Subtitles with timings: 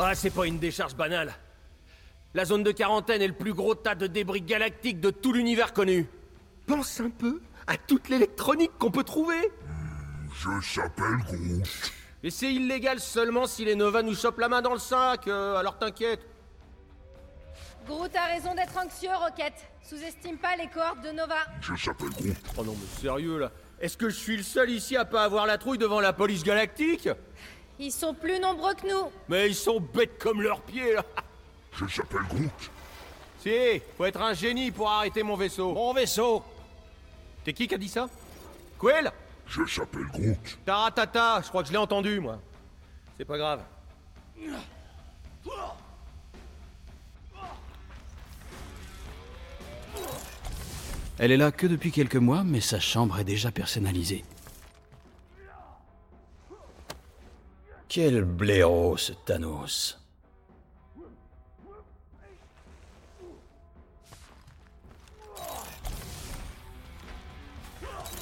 [0.00, 1.34] Ah, c'est pas une décharge banale.
[2.32, 5.72] La zone de quarantaine est le plus gros tas de débris galactiques de tout l'univers
[5.72, 6.06] connu.
[6.68, 9.50] Pense un peu à toute l'électronique qu'on peut trouver.
[10.36, 11.92] Je s'appelle Groot.
[12.22, 15.56] Et c'est illégal seulement si les Nova nous chopent la main dans le sac, euh,
[15.56, 16.20] alors t'inquiète.
[17.88, 19.54] Groot a raison d'être anxieux, Rocket.
[19.82, 21.38] Sous-estime pas les cohortes de Nova.
[21.60, 22.36] Je s'appelle Groot.
[22.56, 25.44] Oh non mais sérieux là, est-ce que je suis le seul ici à pas avoir
[25.46, 27.08] la trouille devant la police galactique?
[27.78, 29.10] Ils sont plus nombreux que nous.
[29.28, 31.04] Mais ils sont bêtes comme leurs pieds là
[31.78, 32.70] Je s'appelle Groot.
[33.40, 35.72] Si, faut être un génie pour arrêter mon vaisseau.
[35.72, 36.42] Mon vaisseau
[37.44, 38.08] T'es qui qui a dit ça?
[38.78, 39.10] Quill?
[39.46, 40.58] Je s'appelle Groot.
[40.64, 42.40] Taratata, je crois que je l'ai entendu moi.
[43.16, 43.62] C'est pas grave.
[51.18, 54.24] Elle est là que depuis quelques mois, mais sa chambre est déjà personnalisée.
[57.88, 59.98] Quel blaireau, ce Thanos.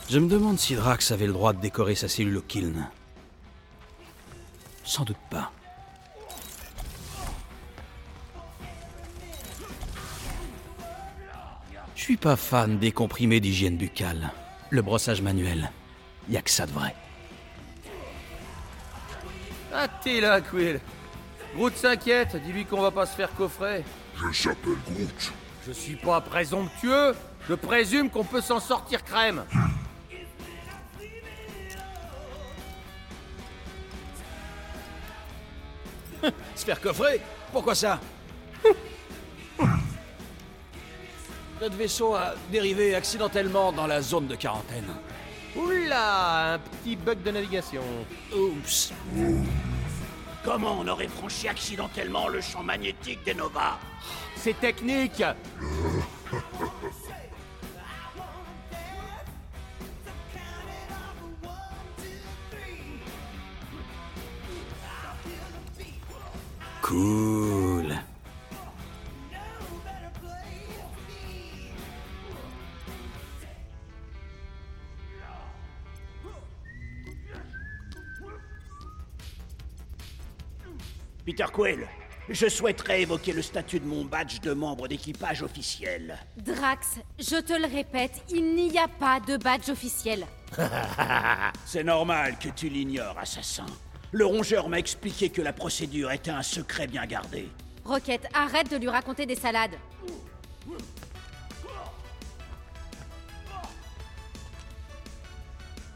[0.08, 2.88] Je me demande si Drax avait le droit de décorer sa cellule au Kiln.
[4.84, 5.50] Sans doute pas.
[11.96, 14.30] Je suis pas fan des comprimés d'hygiène buccale.
[14.70, 15.72] Le brossage manuel,
[16.28, 16.94] y a que ça de vrai.
[19.78, 20.80] Ah t'es là, Quill.
[21.54, 23.84] Groot s'inquiète, dis-lui qu'on va pas se faire coffrer.
[24.16, 25.32] Je s'appelle Groot.
[25.66, 27.14] Je suis pas présomptueux,
[27.46, 29.44] je présume qu'on peut s'en sortir crème.
[36.54, 37.20] Se faire coffrer
[37.52, 38.00] Pourquoi ça?
[41.60, 44.88] Notre vaisseau a dérivé accidentellement dans la zone de quarantaine.
[45.86, 47.82] Oula, un petit bug de navigation.
[48.34, 48.92] Oups.
[50.44, 53.78] Comment on aurait franchi accidentellement le champ magnétique des Nova
[54.36, 55.22] C'est technique
[81.36, 81.86] Peter Quill,
[82.30, 86.16] je souhaiterais évoquer le statut de mon badge de membre d'équipage officiel.
[86.38, 90.26] Drax, je te le répète, il n'y a pas de badge officiel.
[91.66, 93.66] C'est normal que tu l'ignores, assassin.
[94.12, 97.50] Le rongeur m'a expliqué que la procédure était un secret bien gardé.
[97.84, 99.76] Rocket, arrête de lui raconter des salades.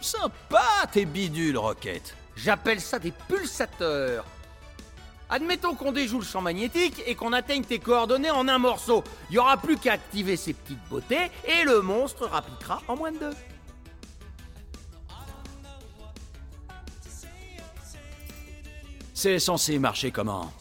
[0.02, 2.14] Sympa tes bidules, Rocket.
[2.36, 4.26] J'appelle ça des pulsateurs.
[5.32, 9.04] Admettons qu'on déjoue le champ magnétique et qu'on atteigne tes coordonnées en un morceau.
[9.30, 13.12] Il y aura plus qu'à activer ces petites beautés et le monstre rappliquera en moins
[13.12, 13.34] de deux.
[19.14, 20.52] C'est censé marcher comment?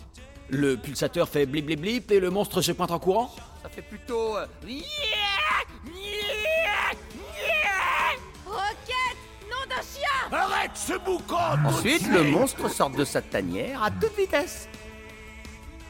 [0.50, 3.34] Le pulsateur fait blip blip blip et le monstre se pointe en courant?
[3.64, 4.38] Ça fait plutôt...
[4.38, 6.39] euh, Rocket
[10.32, 14.68] Arrête ce boucan Ensuite, le monstre sort de sa tanière à toute vitesse.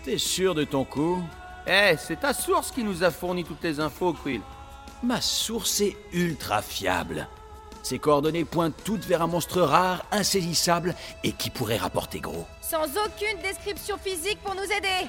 [0.04, 1.22] T'es sûr de ton coup?
[1.68, 4.42] Eh, c'est ta source qui nous a fourni toutes les infos, Quill.
[5.04, 7.28] Ma source est ultra fiable.
[7.84, 12.46] Ses coordonnées pointent toutes vers un monstre rare, insaisissable et qui pourrait rapporter gros.
[12.62, 15.08] Sans aucune description physique pour nous aider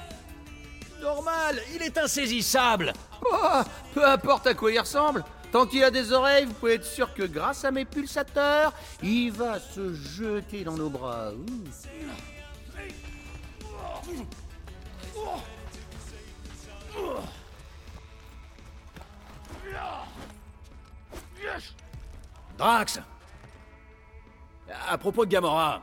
[1.01, 2.93] Normal, il est insaisissable
[3.25, 3.61] Oh,
[3.93, 5.23] peu importe à quoi il ressemble.
[5.51, 8.73] Tant qu'il a des oreilles, vous pouvez être sûr que grâce à mes pulsateurs,
[9.03, 11.31] il va se jeter dans nos bras.
[22.57, 22.99] Drax
[24.87, 25.81] À propos de Gamora,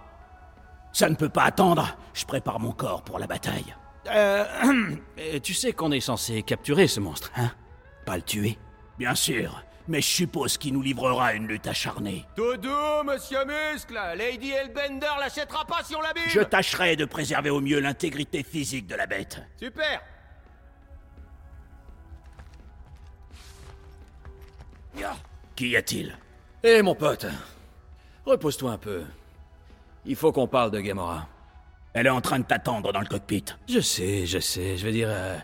[0.92, 1.96] Ça ne peut pas attendre.
[2.14, 3.74] Je prépare mon corps pour la bataille.
[4.10, 4.44] euh,
[5.42, 7.50] tu sais qu'on est censé capturer ce monstre, hein?
[8.06, 8.58] Pas le tuer.
[8.98, 12.24] Bien sûr, mais je suppose qu'il nous livrera une lutte acharnée.
[12.36, 17.60] Dodo, monsieur Muscle Lady Hellbender l'achètera pas si on l'abîme Je tâcherai de préserver au
[17.60, 19.40] mieux l'intégrité physique de la bête.
[19.56, 20.02] Super
[25.54, 26.16] Qu'y a-t-il
[26.62, 27.26] Hé mon pote,
[28.24, 29.02] repose-toi un peu.
[30.04, 31.28] Il faut qu'on parle de Gamora.
[31.94, 33.44] Elle est en train de t'attendre dans le cockpit.
[33.68, 35.08] Je sais, je sais, je veux dire...
[35.10, 35.36] euh,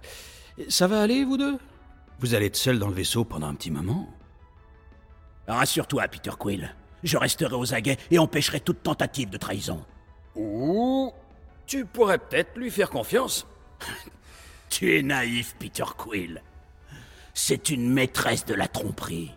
[0.69, 1.59] ça va aller, vous deux?
[2.21, 4.09] Vous allez être seuls dans le vaisseau pendant un petit moment
[5.47, 6.75] Rassure-toi, Peter Quill.
[7.03, 9.85] Je resterai aux aguets et empêcherai toute tentative de trahison.
[10.35, 11.13] Ouh
[11.67, 13.47] Tu pourrais peut-être lui faire confiance.
[14.71, 16.43] Tu es naïf, Peter Quill.
[17.35, 19.33] C'est une maîtresse de la tromperie.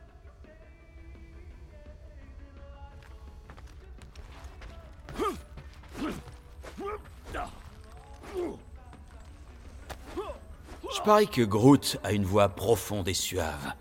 [10.96, 13.74] Je parie que Groot a une voix profonde et suave.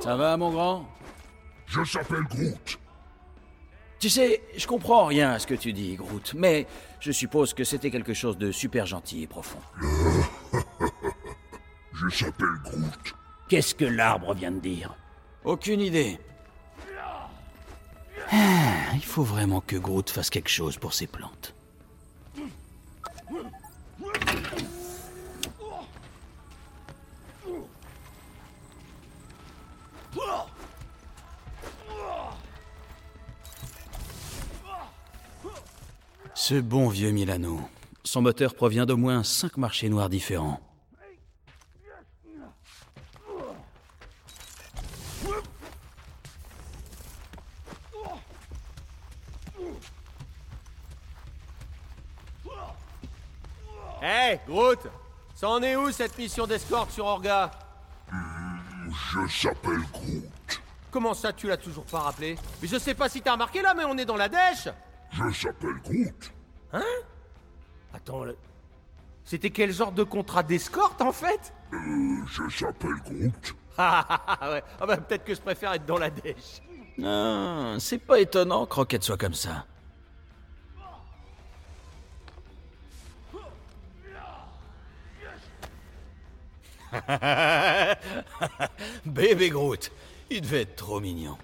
[0.00, 0.86] Ça va, mon grand?
[1.66, 2.78] Je s'appelle Groot.
[3.98, 6.66] Tu sais, je comprends rien à ce que tu dis, Groot, mais
[7.00, 9.60] je suppose que c'était quelque chose de super gentil et profond.
[11.94, 13.14] Je s'appelle Groot.
[13.48, 14.94] Qu'est-ce que l'arbre vient de dire?
[15.44, 16.18] Aucune idée.
[18.30, 21.54] Ah, il faut vraiment que Groot fasse quelque chose pour ses plantes.
[36.46, 37.58] Ce bon vieux Milano.
[38.02, 40.60] Son moteur provient d'au moins cinq marchés noirs différents.
[54.02, 54.80] Hé, Groot
[55.34, 57.52] Ça en est où cette mission d'escorte sur Orga?
[58.92, 60.60] Je s'appelle Groot.
[60.90, 62.36] Comment ça, tu l'as toujours pas rappelé?
[62.60, 64.68] Mais je sais pas si t'as remarqué là, mais on est dans la dèche
[65.14, 66.32] Je s'appelle Groot.
[67.92, 68.36] Attends, le-
[69.24, 71.52] c'était quel genre de contrat d'escorte en fait?
[71.72, 73.54] Euh, je s'appelle Groot.
[73.76, 76.62] Ah ah, ah, ouais, ah bah peut-être que je préfère être dans la dèche.
[76.96, 79.66] Non, c'est pas étonnant que Rocket soit comme ça.
[89.06, 89.90] Bébé Groot,
[90.30, 91.36] il devait être trop mignon.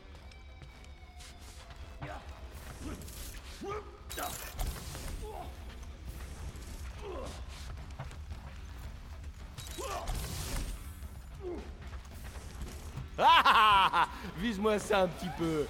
[13.23, 14.09] Ah, ah, ah,
[14.39, 15.67] Vise-moi ça un petit peu.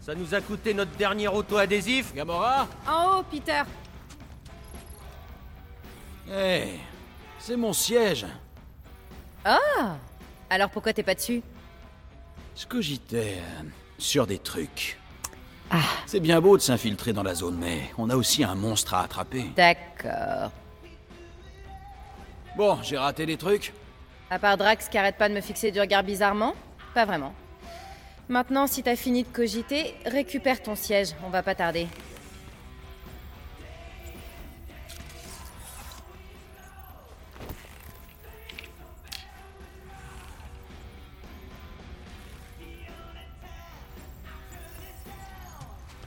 [0.00, 3.62] Ça nous a coûté notre dernier auto-adhésif, Gamora En haut, Peter.
[6.30, 6.80] Hé,
[7.38, 8.26] c'est mon siège.
[9.44, 9.96] Ah
[10.50, 11.42] Alors pourquoi t'es pas dessus?
[12.56, 13.62] Je cogitais euh,
[13.98, 14.98] sur des trucs.
[16.06, 19.02] C'est bien beau de s'infiltrer dans la zone, mais on a aussi un monstre à
[19.02, 19.44] attraper.
[19.56, 20.50] D'accord.
[22.56, 23.72] Bon, j'ai raté des trucs.
[24.30, 26.54] À part Drax qui arrête pas de me fixer du regard bizarrement
[26.94, 27.34] Pas vraiment.
[28.28, 31.86] Maintenant, si t'as fini de cogiter, récupère ton siège, on va pas tarder.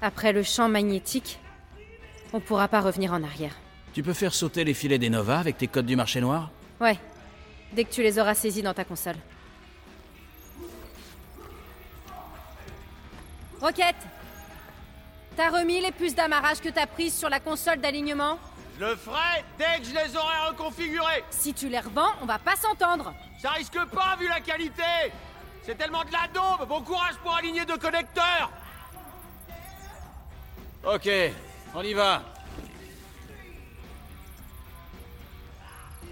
[0.01, 1.39] Après le champ magnétique,
[2.33, 3.53] on pourra pas revenir en arrière.
[3.94, 6.50] Tu peux faire sauter les filets des Nova avec tes codes du marché noir?
[6.80, 6.98] Ouais,
[7.74, 9.18] dès que tu les auras saisis dans ta console.
[13.62, 13.95] Rocket
[15.38, 18.39] T'as remis les puces d'amarrage que t'as prises sur la console d'alignement?
[18.80, 21.24] Je le ferai dès que je les aurai reconfigurés.
[21.30, 23.13] Si tu les revends, on va pas s'entendre.
[23.39, 24.81] Ça risque pas vu la qualité.
[25.63, 26.67] C'est tellement de la daube.
[26.67, 28.51] Bon courage pour aligner deux connecteurs
[30.83, 31.09] Ok,
[31.75, 32.23] on y va.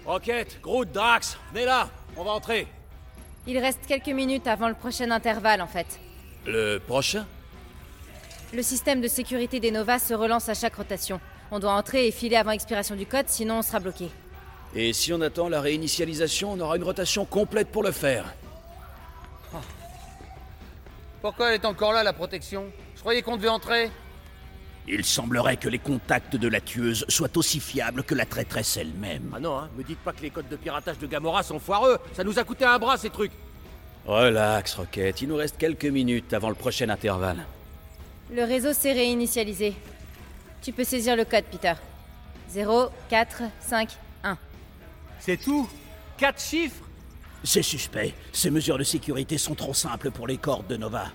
[0.06, 2.68] Rocket, Groot, Drax, venez là, on va entrer.
[3.46, 5.98] Il reste quelques minutes avant le prochain intervalle en fait.
[6.46, 7.26] Le prochain?
[8.52, 11.20] Le système de sécurité des Nova se relance à chaque rotation.
[11.50, 14.08] On doit entrer et filer avant expiration du code, sinon on sera bloqué.
[14.74, 18.24] Et si on attend la réinitialisation, on aura une rotation complète pour le faire.
[21.20, 22.70] Pourquoi elle est encore là, la protection?
[22.94, 23.90] Je croyais qu'on devait entrer.
[24.92, 29.32] Il semblerait que les contacts de la tueuse soient aussi fiables que la traîtresse elle-même.
[29.36, 31.98] Ah non, hein, me dites pas que les codes de piratage de Gamora sont foireux
[32.12, 33.30] Ça nous a coûté un bras, ces trucs
[34.04, 37.44] Relax, Rocket, il nous reste quelques minutes avant le prochain intervalle.
[38.32, 39.74] Le réseau s'est réinitialisé.
[40.60, 41.74] Tu peux saisir le code, Peter.
[42.48, 43.90] 0, 4, 5,
[44.24, 44.38] 1.
[45.20, 45.68] C'est tout?
[46.16, 46.82] Quatre chiffres?
[47.44, 48.12] C'est suspect.
[48.32, 51.06] Ces mesures de sécurité sont trop simples pour les cordes de Nova.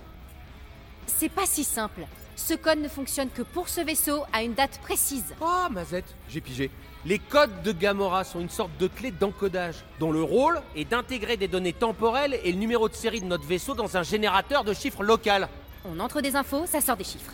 [1.06, 2.06] C'est pas si simple.
[2.36, 5.34] Ce code ne fonctionne que pour ce vaisseau à une date précise.
[5.40, 6.70] Oh, Mazette, j'ai pigé.
[7.06, 11.38] Les codes de Gamora sont une sorte de clé d'encodage, dont le rôle est d'intégrer
[11.38, 14.74] des données temporelles et le numéro de série de notre vaisseau dans un générateur de
[14.74, 15.48] chiffres local.
[15.84, 17.32] On entre des infos, ça sort des chiffres.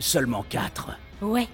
[0.00, 0.90] Seulement quatre.
[1.20, 1.46] Ouais.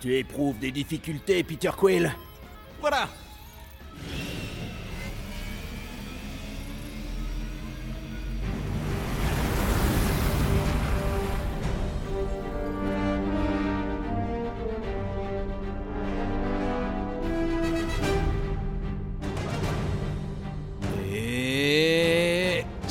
[0.00, 2.12] Tu éprouves des difficultés, Peter Quill
[2.80, 3.08] Voilà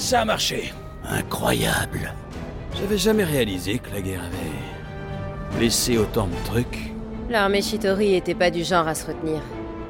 [0.08, 0.72] Ça a marché.
[1.04, 2.14] Incroyable.
[2.80, 6.94] J'avais jamais réalisé que la guerre avait laissé autant de trucs.
[7.30, 9.42] L'armée Shitori était pas du genre à se retenir.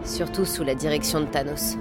[0.03, 1.77] Surtout sous la direction de Thanos.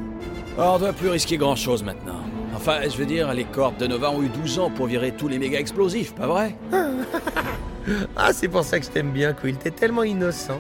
[0.59, 2.21] Oh, on doit plus risquer grand chose maintenant.
[2.55, 5.29] Enfin, je veux dire, les cordes de Nova ont eu 12 ans pour virer tous
[5.29, 6.55] les méga explosifs, pas vrai?
[8.17, 9.57] Ah, c'est pour ça que je t'aime bien, Quill.
[9.57, 10.59] T'es tellement innocent.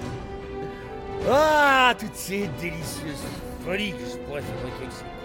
[1.30, 3.26] Ah, toutes ces délicieuses
[3.66, 5.15] folies que je pourrais fabriquer composants.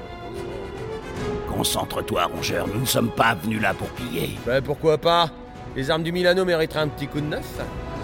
[1.61, 4.35] Concentre-toi, rongeur, nous ne sommes pas venus là pour piller.
[4.47, 5.29] Bah, pourquoi pas?
[5.75, 7.45] Les armes du Milano mériteraient un petit coup de neuf.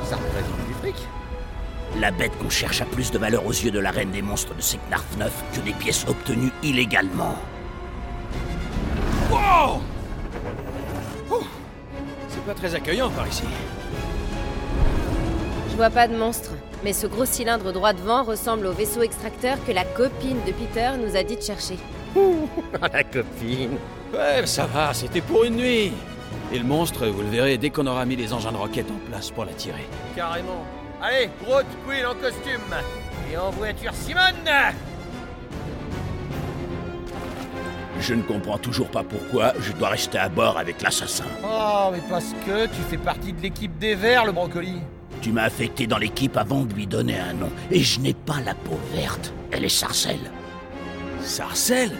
[0.03, 0.95] Ça représente du fric.
[1.99, 4.53] La bête qu'on cherche a plus de valeur aux yeux de la reine des monstres
[4.53, 7.33] de Seknarf 9 que des pièces obtenues illégalement.
[9.31, 9.81] Wow
[11.31, 11.43] Ouh.
[12.29, 13.41] C'est pas très accueillant par ici.
[15.71, 16.51] Je vois pas de monstre,
[16.83, 20.91] mais ce gros cylindre droit devant ressemble au vaisseau extracteur que la copine de Peter
[21.03, 21.79] nous a dit de chercher.
[22.81, 23.77] Ah, la copine.
[24.13, 25.91] Ouais, ça va, c'était pour une nuit.
[26.51, 29.09] Et le monstre, vous le verrez dès qu'on aura mis les engins de roquette en
[29.09, 29.85] place pour l'attirer.
[30.15, 30.65] Carrément.
[31.01, 32.61] Allez, Groot, Quill en costume.
[33.31, 34.35] Et en voiture Simone
[37.99, 41.25] Je ne comprends toujours pas pourquoi je dois rester à bord avec l'assassin.
[41.43, 44.77] Oh, mais parce que tu fais partie de l'équipe des Verts, le brocoli.
[45.21, 47.49] Tu m'as affecté dans l'équipe avant de lui donner un nom.
[47.71, 49.33] Et je n'ai pas la peau verte.
[49.51, 50.31] Elle est sarcelle.
[51.21, 51.91] Sarcelle?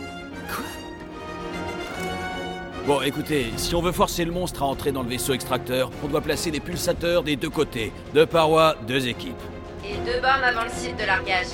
[0.48, 0.64] Quoi
[2.88, 6.08] Bon, écoutez, si on veut forcer le monstre à entrer dans le vaisseau extracteur, on
[6.08, 7.92] doit placer des pulsateurs des deux côtés.
[8.14, 9.36] Deux parois, deux équipes.
[9.84, 11.48] Et deux bornes avant le site de largage.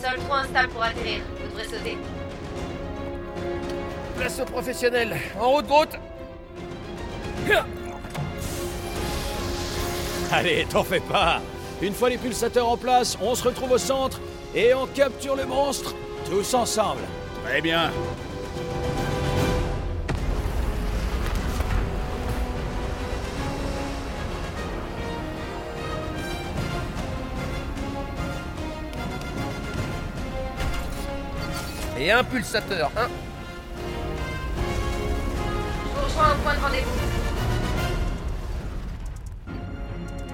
[0.00, 1.20] Sol trop instable pour atterrir.
[1.42, 1.98] Vous devrez sauter.
[4.16, 5.14] Place aux professionnels.
[5.38, 5.90] En route, Groot
[10.32, 11.42] Allez, t'en fais pas
[11.82, 14.20] Une fois les pulsateurs en place, on se retrouve au centre
[14.54, 15.94] et on capture le monstre,
[16.30, 17.02] tous ensemble.
[17.44, 17.90] Très bien.
[31.98, 33.08] Et un pulsateur, hein
[35.84, 36.90] Je vous rejoins au point de rendez-vous.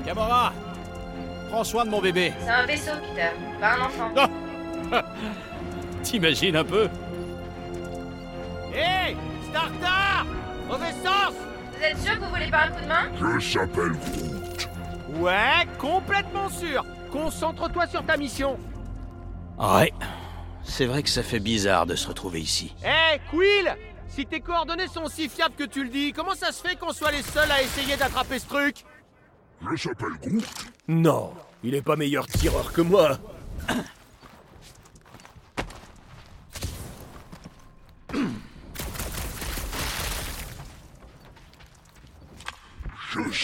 [0.06, 0.52] Camora
[1.50, 2.32] Prends soin de mon bébé.
[2.40, 4.10] C'est un vaisseau, Peter, pas un enfant.
[6.02, 6.88] T'imagines un peu
[8.74, 9.16] Hé
[9.50, 10.28] Starter
[10.68, 11.34] Mauvais sens
[11.76, 14.68] Vous êtes sûr que vous voulez pas un coup de main Je s'appelle Groot.
[15.20, 18.58] Ouais, complètement sûr Concentre-toi sur ta mission
[19.58, 19.92] Ouais.
[20.62, 22.74] C'est vrai que ça fait bizarre de se retrouver ici.
[22.84, 23.74] Hé, Quill
[24.08, 26.92] Si tes coordonnées sont si fiables que tu le dis, comment ça se fait qu'on
[26.92, 28.84] soit les seuls à essayer d'attraper ce truc
[29.70, 30.44] Je s'appelle Groot.
[30.88, 31.32] Non,
[31.64, 33.18] il est pas meilleur tireur que moi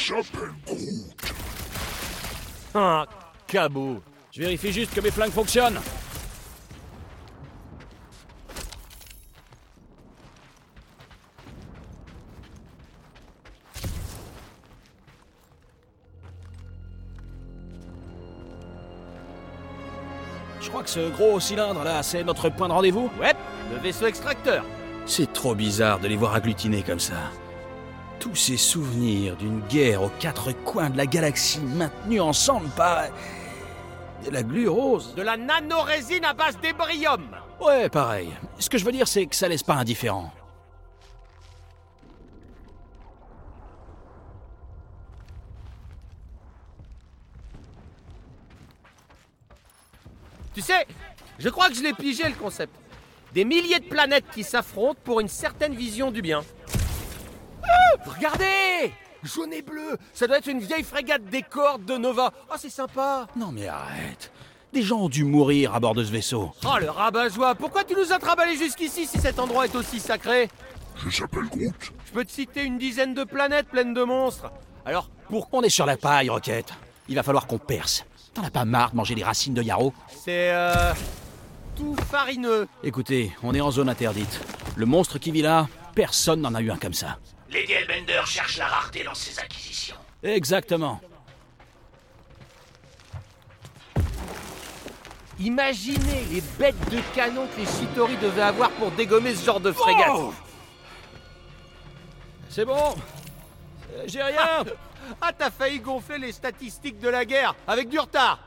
[0.08, 0.26] Groot.
[2.74, 3.06] Ah,
[3.46, 5.80] cabot Je vérifie juste que mes flingues fonctionnent.
[20.60, 23.10] Je crois que ce gros cylindre là, c'est notre point de rendez-vous.
[23.20, 23.34] Ouais,
[23.72, 24.64] le vaisseau extracteur
[25.06, 27.14] C'est trop bizarre de les voir agglutinés comme ça.
[28.24, 33.08] Tous ces souvenirs d'une guerre aux quatre coins de la galaxie maintenus ensemble par...
[34.24, 35.14] de la glu rose.
[35.14, 37.20] De la nanorésine à base d'ébrium
[37.60, 38.30] Ouais, pareil.
[38.58, 40.32] Ce que je veux dire, c'est que ça laisse pas indifférent.
[50.54, 50.86] Tu sais,
[51.38, 52.74] je crois que je l'ai pigé le concept.
[53.34, 56.42] Des milliers de planètes qui s'affrontent pour une certaine vision du bien.
[57.68, 58.92] Ah, regardez
[59.22, 62.32] Jaune et bleu Ça doit être une vieille frégate des cordes de Nova.
[62.50, 64.30] Oh, c'est sympa Non mais arrête.
[64.72, 66.52] Des gens ont dû mourir à bord de ce vaisseau.
[66.66, 70.48] Oh, le rabat-joie Pourquoi tu nous as travaillés jusqu'ici si cet endroit est aussi sacré?
[71.06, 71.74] Je s'appelle Groot.
[72.06, 74.50] Je peux te citer une dizaine de planètes pleines de monstres.
[74.84, 76.72] Alors, Pour qu'on est sur la paille, Rocket.
[77.08, 78.04] Il va falloir qu'on perce.
[78.34, 79.92] T'en as pas marre de manger les racines de yarrow?
[80.08, 80.50] C'est...
[80.52, 80.92] euh...
[81.76, 82.66] tout farineux.
[82.82, 84.40] Écoutez, on est en zone interdite.
[84.76, 87.18] Le monstre qui vit là, personne n'en a eu un comme ça.
[87.50, 89.96] Lady Elbender cherche la rareté dans ses acquisitions.
[90.22, 91.00] Exactement.
[95.38, 99.72] Imaginez les bêtes de canon que les Shitori devaient avoir pour dégommer ce genre de
[99.72, 100.10] frégate.
[100.14, 100.32] Oh
[102.48, 102.94] C'est bon.
[103.94, 104.64] Euh, J'ai rien.
[105.20, 108.38] Ah, t'as failli gonfler les statistiques de la guerre avec du retard.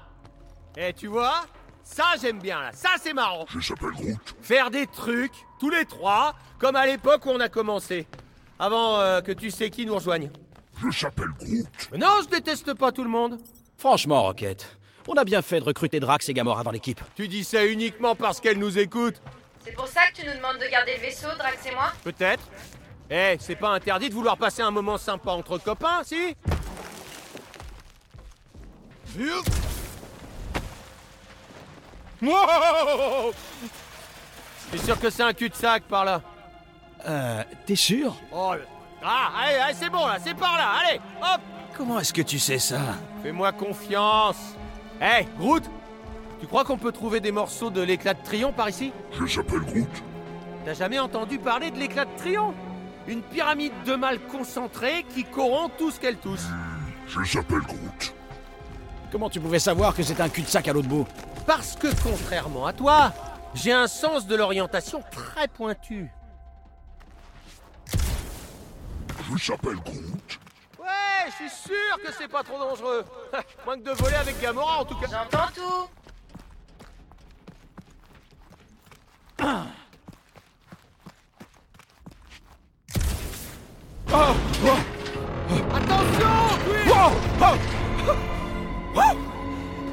[0.78, 1.46] Eh, tu vois
[1.84, 2.72] Ça, j'aime bien, là.
[2.74, 3.46] Ça, c'est marrant.
[3.50, 4.36] Je s'appelle Groot.
[4.42, 8.08] Faire des trucs, tous les trois, comme à l'époque où on a commencé.
[8.60, 10.30] Avant euh, que tu sais qui nous rejoigne.
[10.92, 11.68] Je s'appelle Groot.
[11.92, 13.40] Mais non, je déteste pas tout le monde.
[13.78, 17.02] Franchement, Rocket, on a bien fait de recruter Drax et Gamora dans l'équipe.
[17.16, 19.22] Tu dis ça uniquement parce qu'elle nous écoute.
[19.64, 21.92] C'est pour ça que tu nous demandes de garder le vaisseau, Drax et moi?
[22.04, 22.44] Peut-être.
[23.10, 26.36] Eh, c'est pas interdit de vouloir passer un moment sympa entre copains, si?
[32.22, 33.32] Wow
[34.72, 36.22] T'es sûr que c'est un cul-de-sac par là
[37.06, 38.16] Euh, t'es sûr?
[38.32, 38.66] Oh, le-
[39.04, 41.42] ah, allez, allez, c'est bon là, c'est par là, allez, hop
[41.78, 42.80] Comment est-ce que tu sais ça?
[43.22, 44.38] Fais-moi confiance.
[45.00, 45.64] Hé, Groot
[46.42, 48.92] Tu crois qu'on peut trouver des morceaux de l'éclat de Trion par ici?
[49.14, 50.04] Je s'appelle Groot.
[50.66, 52.54] T'as jamais entendu parler de l'éclat de Trion?
[53.08, 56.42] Une pyramide de mal concentrée qui corrompt tout ce qu'elle touche.
[57.08, 58.14] Je s'appelle Groot.
[59.12, 61.08] Comment tu pouvais savoir que c'est un cul-de-sac à l'autre bout?
[61.46, 63.14] Parce que contrairement à toi,
[63.54, 66.12] j'ai un sens de l'orientation très pointu.
[69.36, 70.40] Je s'appelle Groot.
[70.80, 73.04] Ouais, je suis sûr que c'est pas trop dangereux.
[73.66, 75.08] Moins que de voler avec Gamora en tout cas.
[75.12, 75.90] J'entends tout
[85.74, 86.34] Attention,
[86.66, 86.92] Quill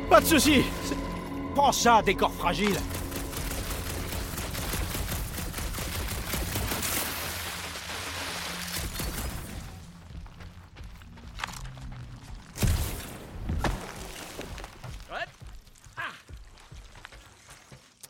[0.09, 0.65] Pas de soucis
[1.55, 2.77] Prends ça, décor fragile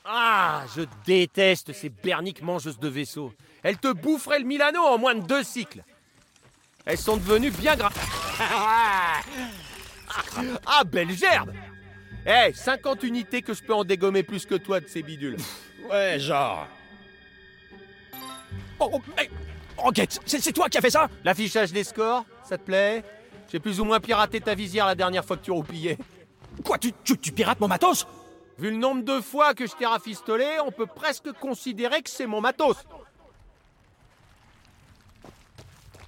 [0.05, 3.33] Ah, je déteste ces berniques mangeuses de vaisseaux.
[3.63, 5.83] Elles te boufferaient le Milano en moins de deux cycles.
[6.85, 7.91] Elles sont devenues bien gras.
[10.67, 11.53] ah, belle gerbe
[12.27, 15.39] Eh, 50 unités que je peux en dégommer plus que toi de ces bidules.
[15.91, 16.67] Ouais, genre...
[18.79, 19.31] Oh, oh, hey,
[19.79, 21.09] Rocket, c'est c'est toi qui as fait ça?
[21.25, 23.03] L'affichage des scores, ça te plaît?
[23.51, 25.97] J'ai plus ou moins piraté ta visière la dernière fois que tu roupillais.
[26.63, 28.07] Quoi, tu, tu, tu pirates mon matos?
[28.59, 32.27] Vu le nombre de fois que je t'ai rafistolé, on peut presque considérer que c'est
[32.27, 32.77] mon matos.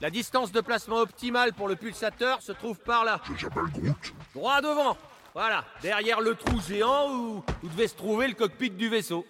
[0.00, 4.14] La distance de placement optimale pour le pulsateur se trouve par là, Je s'appelle Groot.
[4.34, 4.96] droit devant.
[5.34, 9.26] Voilà, derrière le trou géant où, où devait se trouver le cockpit du vaisseau.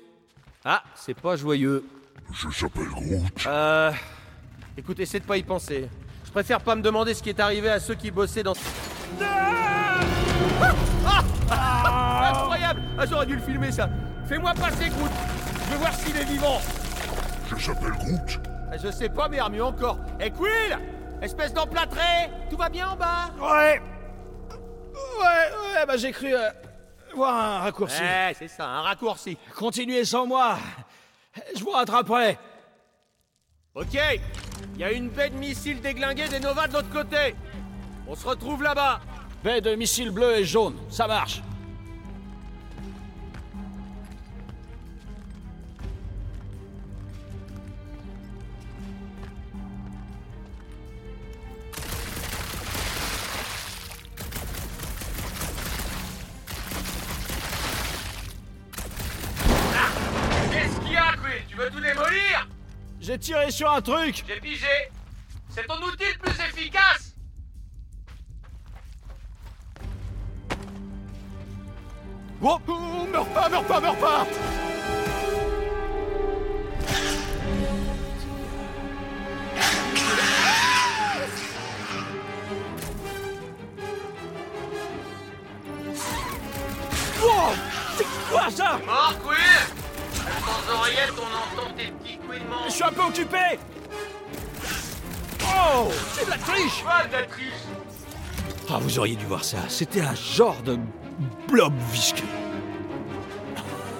[0.64, 1.84] Ah, c'est pas joyeux.
[2.32, 3.46] Je s'appelle Groot.
[3.46, 3.92] Euh.
[4.76, 5.88] Écoute, essaie de pas y penser.
[6.24, 8.52] Je préfère pas me demander ce qui est arrivé à ceux qui bossaient dans.
[9.22, 9.95] Ah
[11.50, 12.82] Incroyable.
[12.98, 13.88] Ah, j'aurais dû le filmer ça.
[14.26, 15.10] Fais-moi passer, Groot.
[15.66, 16.60] Je veux voir s'il est vivant.
[17.48, 18.40] Je s'appelle Groot.
[18.70, 19.98] Ah, Je sais pas, mais mieux encore.
[20.20, 20.78] Eh, Quill
[21.22, 23.30] Espèce d'emplâtré Tout va bien en bas?
[23.40, 23.80] Ouais.
[24.50, 26.48] Ouais, ouais, bah j'ai cru euh,
[27.14, 28.00] voir un raccourci.
[28.02, 29.36] Eh, c'est ça, un raccourci.
[29.54, 30.56] Continuez sans moi.
[31.56, 32.38] Je vous rattraperai.
[33.74, 33.98] Ok
[34.74, 37.34] Il y a une baie de missiles déglinguée des Nova de l'autre côté.
[38.08, 39.00] On se retrouve là-bas
[39.46, 41.40] Baie de missiles bleus et jaunes, ça marche.
[60.50, 61.14] Qu'est-ce qu'il y a,
[61.48, 62.48] Tu veux tout démolir?
[62.98, 64.24] J'ai tiré sur un truc.
[64.26, 64.66] J'ai pigé.
[65.50, 67.05] C'est ton outil le plus efficace.
[72.48, 74.24] Oh, oh, meurs pas, meurs pas, meurs pas.
[87.20, 87.52] Wow.
[87.96, 88.78] C'est quoi ça?
[88.86, 89.14] Mort,
[90.44, 92.56] Sans oreillette, on entend tes petits couinements.
[92.66, 93.58] Je suis un peu occupé.
[95.42, 96.84] Oh C'est de la triche.
[96.84, 97.64] Pas de la triche?
[98.70, 99.58] Ah, vous auriez dû voir ça.
[99.68, 100.78] C'était un genre de
[101.48, 102.24] blob visqueux.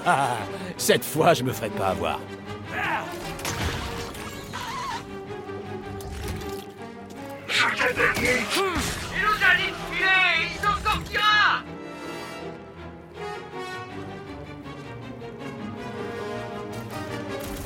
[0.04, 0.36] Ah,
[0.76, 2.20] cette fois, je me ferai pas avoir.
[7.48, 11.62] Il nous a dit de filer Il s'en sortira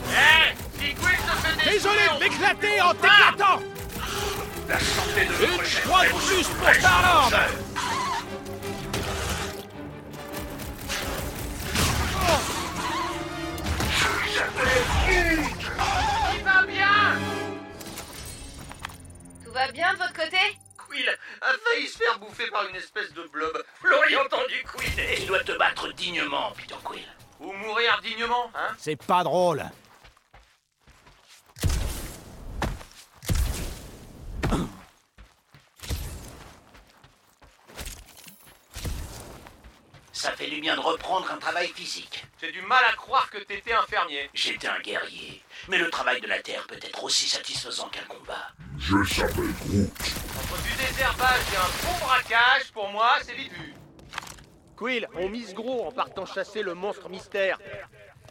[0.08, 3.60] Hé Si Quill se fait des Désolé de m'éclater en t'éclatant
[4.68, 7.69] La santé de Une fois de plus pour Starland
[21.80, 23.62] failli se faire bouffer par une espèce de blob.
[23.80, 27.06] Florian entendu couiner Tu dois te battre dignement, Peter Quill.
[27.40, 28.74] Ou mourir dignement, hein?
[28.78, 29.64] C'est pas drôle.
[40.12, 42.26] Ça fait du bien de reprendre un travail physique.
[42.42, 44.28] J'ai du mal à croire que t'étais infirmier.
[44.34, 48.52] J'étais un guerrier, mais le travail de la terre peut être aussi satisfaisant qu'un combat.
[48.80, 49.92] Je s'appelle Groot.
[50.38, 53.74] Entre du désherbage et un bon braquage, pour moi, c'est vite vu.
[54.74, 57.58] Quill, on mise gros en partant chasser le monstre mystère.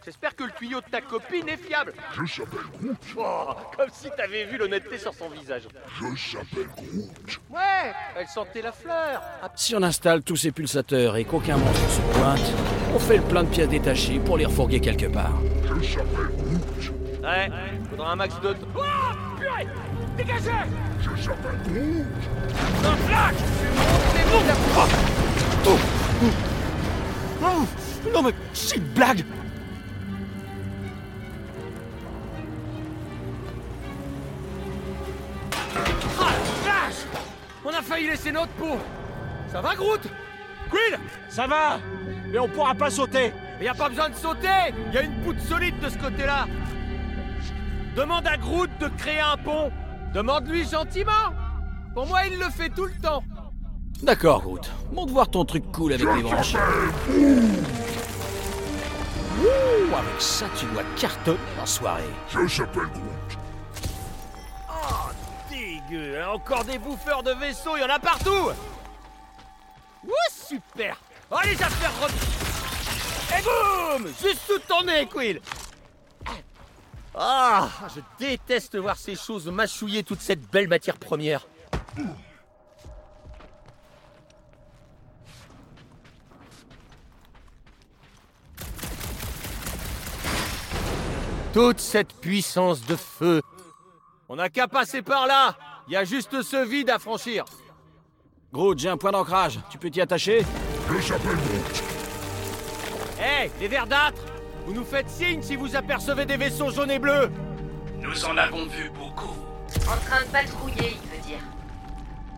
[0.04, 1.94] J'espère que le tuyau de ta copine est fiable.
[2.12, 2.96] Je s'appelle Groot.
[3.16, 5.68] Oh, comme si t'avais vu l'honnêteté sur son visage.
[6.00, 7.40] Je s'appelle Groot.
[7.48, 9.22] Ouais, elle sentait la fleur.
[9.54, 12.52] Si on installe tous ces pulsateurs et qu'aucun monstre se pointe,
[12.92, 15.38] on fait le plein de pièces détachées pour les refourguer quelque part.
[15.62, 17.22] Je s'appelle Groot.
[17.22, 17.50] Ouais,
[17.88, 18.56] faudra un max de...
[18.74, 18.80] Oh,
[20.20, 20.50] Dégagez
[21.00, 22.04] Je s'appelle Groot.
[22.84, 23.34] Un flash.
[24.14, 24.54] C'est bon, la...
[27.42, 27.64] Oh,
[28.12, 29.24] non mais c'est une blague.
[36.18, 37.06] Ah, la vache
[37.64, 38.78] On a failli laisser notre peau.
[39.50, 40.02] Ça va, Groot?
[40.68, 40.98] Quill?
[41.30, 41.78] Ça va
[42.30, 43.32] Mais on pourra pas sauter.
[43.58, 44.74] Mais y a pas besoin de sauter.
[44.92, 46.46] Y a une poutre solide de ce côté-là.
[47.96, 49.72] Demande à Groot de créer un pont
[50.14, 51.32] Demande-lui gentiment
[51.94, 53.22] Pour moi, il le fait tout le temps
[54.02, 54.70] D'accord, Groot.
[54.92, 56.54] Montre voir ton truc cool avec les branches.
[59.40, 62.02] Ouh, avec ça, tu dois cartonner en soirée.
[62.28, 63.38] Je s'appelle Groot.
[64.70, 65.10] Oh,
[65.50, 68.50] dégueu hein, Encore des bouffeurs de vaisseaux, y en a partout
[70.04, 70.96] Ouh, super
[71.30, 72.08] Oh, les affaires re...
[73.38, 75.40] Et boum Juste sous ton nez, Quill
[77.14, 81.46] Ah, je déteste voir ces choses mâchouiller toute cette belle matière première.
[91.52, 93.42] Toute cette puissance de feu.
[94.28, 95.56] On n'a qu'à passer par là.
[95.88, 97.44] Il y a juste ce vide à franchir.
[98.52, 99.58] Groot, j'ai un point d'ancrage.
[99.68, 100.44] Tu peux t'y attacher?
[100.88, 101.82] Je s'appelle Groot.
[103.20, 104.22] Hé, les verdâtres
[104.70, 107.28] Vous nous faites signe si vous apercevez des vaisseaux jaunes et bleus
[108.00, 109.34] Nous en avons vu beaucoup.
[109.88, 111.40] En train de patrouiller, il veut dire.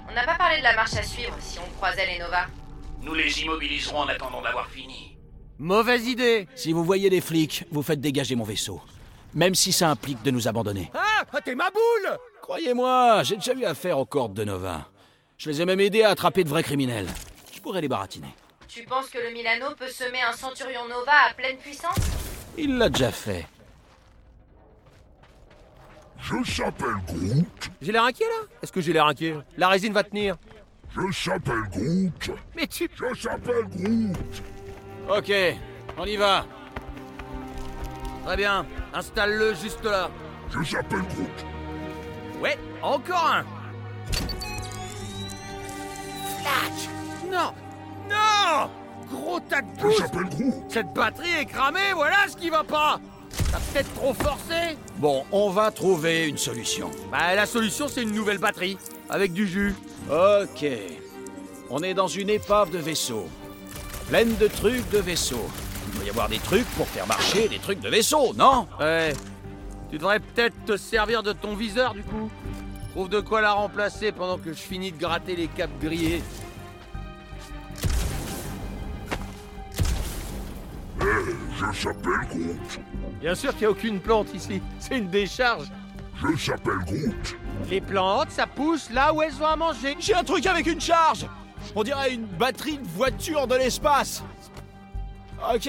[0.08, 2.46] On n'a pas parlé de la marche à suivre si on croisait les Nova.
[3.02, 5.18] Nous les immobiliserons en attendant d'avoir fini.
[5.58, 8.80] Mauvaise idée Si vous voyez des flics, vous faites dégager mon vaisseau.
[9.34, 10.90] Même si ça implique de nous abandonner.
[10.94, 14.88] Ah ah, T'es ma boule Croyez-moi, j'ai déjà eu affaire aux cordes de Nova.
[15.36, 17.08] Je les ai même aidés à attraper de vrais criminels.
[17.54, 18.34] Je pourrais les baratiner.
[18.68, 22.21] Tu penses que le Milano peut semer un Centurion Nova à pleine puissance?
[22.58, 23.46] Il l'a déjà fait.
[26.18, 27.70] Je s'appelle Groot.
[27.80, 28.46] J'ai l'air inquiet là?
[28.62, 29.36] Est-ce que j'ai l'air inquiet?
[29.56, 30.36] La résine va tenir.
[30.90, 32.30] Je s'appelle Groot.
[32.54, 32.88] Mais tu...
[32.94, 34.42] Je s'appelle Groot.
[35.08, 35.32] Ok,
[35.98, 36.46] on y va.
[38.24, 40.10] Très bien, installe-le juste là.
[40.50, 41.46] Je s'appelle Groot.
[42.40, 43.44] Ouais, encore un
[46.40, 46.88] Flash
[47.30, 47.52] Non
[48.08, 48.70] Non
[49.12, 49.68] Gros tas de.
[50.68, 52.98] Cette batterie est cramée, voilà ce qui va pas
[53.50, 56.90] T'as peut-être trop forcé Bon, on va trouver une solution.
[57.10, 59.74] Bah la solution c'est une nouvelle batterie, avec du jus.
[60.10, 60.66] Ok.
[61.70, 63.28] On est dans une épave de vaisseau.
[64.08, 65.48] Pleine de trucs de vaisseau.
[65.88, 68.66] Il doit y avoir des trucs pour faire marcher des trucs de vaisseau, non?
[68.80, 69.14] Ouais.
[69.90, 72.30] Tu devrais peut-être te servir de ton viseur du coup.
[72.92, 76.22] Trouve de quoi la remplacer pendant que je finis de gratter les capes grillés.
[81.02, 82.80] Je s'appelle Groot.
[83.20, 85.66] Bien sûr qu'il n'y a aucune plante ici, c'est une décharge.
[86.20, 87.36] Je s'appelle Groot.
[87.68, 89.96] Les plantes, ça pousse là où elles ont à manger.
[89.98, 91.26] J'ai un truc avec une charge
[91.74, 94.22] On dirait une batterie de voiture de l'espace
[95.52, 95.68] Ok,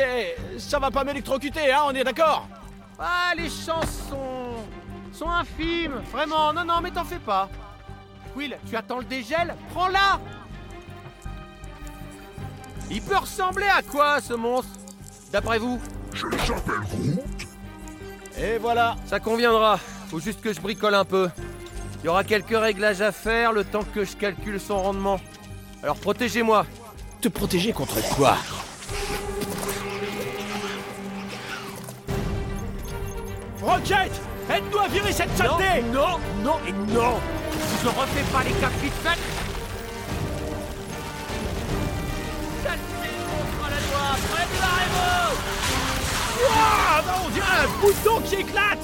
[0.60, 2.48] ça va pas m'électrocuter, hein, on est d'accord
[3.00, 4.67] Ah, les chances sont...
[5.12, 6.02] sont infimes.
[6.12, 7.50] Vraiment, non, non, mais t'en fais pas.
[8.36, 9.56] Will, tu attends le dégel?
[9.74, 10.19] Prends-la
[12.91, 14.83] Il peut ressembler à quoi, ce monstre?
[15.34, 15.82] D'après vous
[16.13, 17.48] Je s'appelle Groot.
[18.38, 19.80] Et voilà Ça conviendra.
[20.10, 21.28] Faut juste que je bricole un peu.
[22.04, 25.19] Il y aura quelques réglages à faire le temps que je calcule son rendement.
[25.82, 26.67] Alors protégez-moi.
[27.19, 28.38] Te protéger contre quoi?
[33.63, 34.12] Rocket
[34.52, 37.15] Aide-nous à virer cette saleté non, non et non
[37.52, 38.74] Si je refais pas les capes
[46.56, 48.77] Ah, bah, on dirait un bouton qui éclate!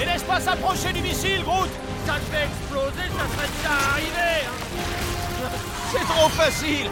[0.00, 1.68] Et laisse pas s'approcher du missile, Groot!
[2.06, 5.48] Ça le fait exploser, ça serait déjà arrivé hein.
[5.92, 6.90] C'est trop facile!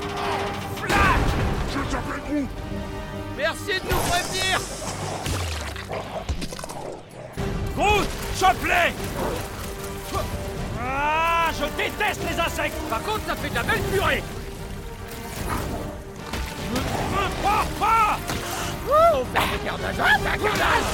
[1.69, 2.49] Je s'appelle Groot.
[3.37, 4.61] Merci de nous prévenir!
[7.77, 8.93] Groot Chope-les
[10.85, 12.77] Ah, je déteste les insectes.
[12.91, 14.23] Par contre, ça fait de la belle purée.
[17.45, 18.19] Ah, ah
[18.89, 20.85] Oh, faire des carnages, hein, un carnage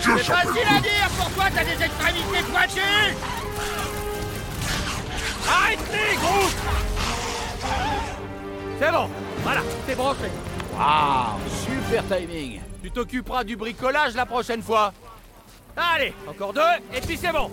[0.00, 3.16] Je C'est facile à dire, pourquoi t'as des extrémités pointues
[5.48, 6.56] Arrête-les, Groot
[8.78, 9.08] C'est bon,
[9.42, 10.30] voilà, c'est branché.
[10.74, 12.60] Waouh, super timing.
[12.82, 14.92] Tu t'occuperas du bricolage la prochaine fois.
[15.76, 16.60] Allez, encore deux,
[16.94, 17.50] et puis c'est bon.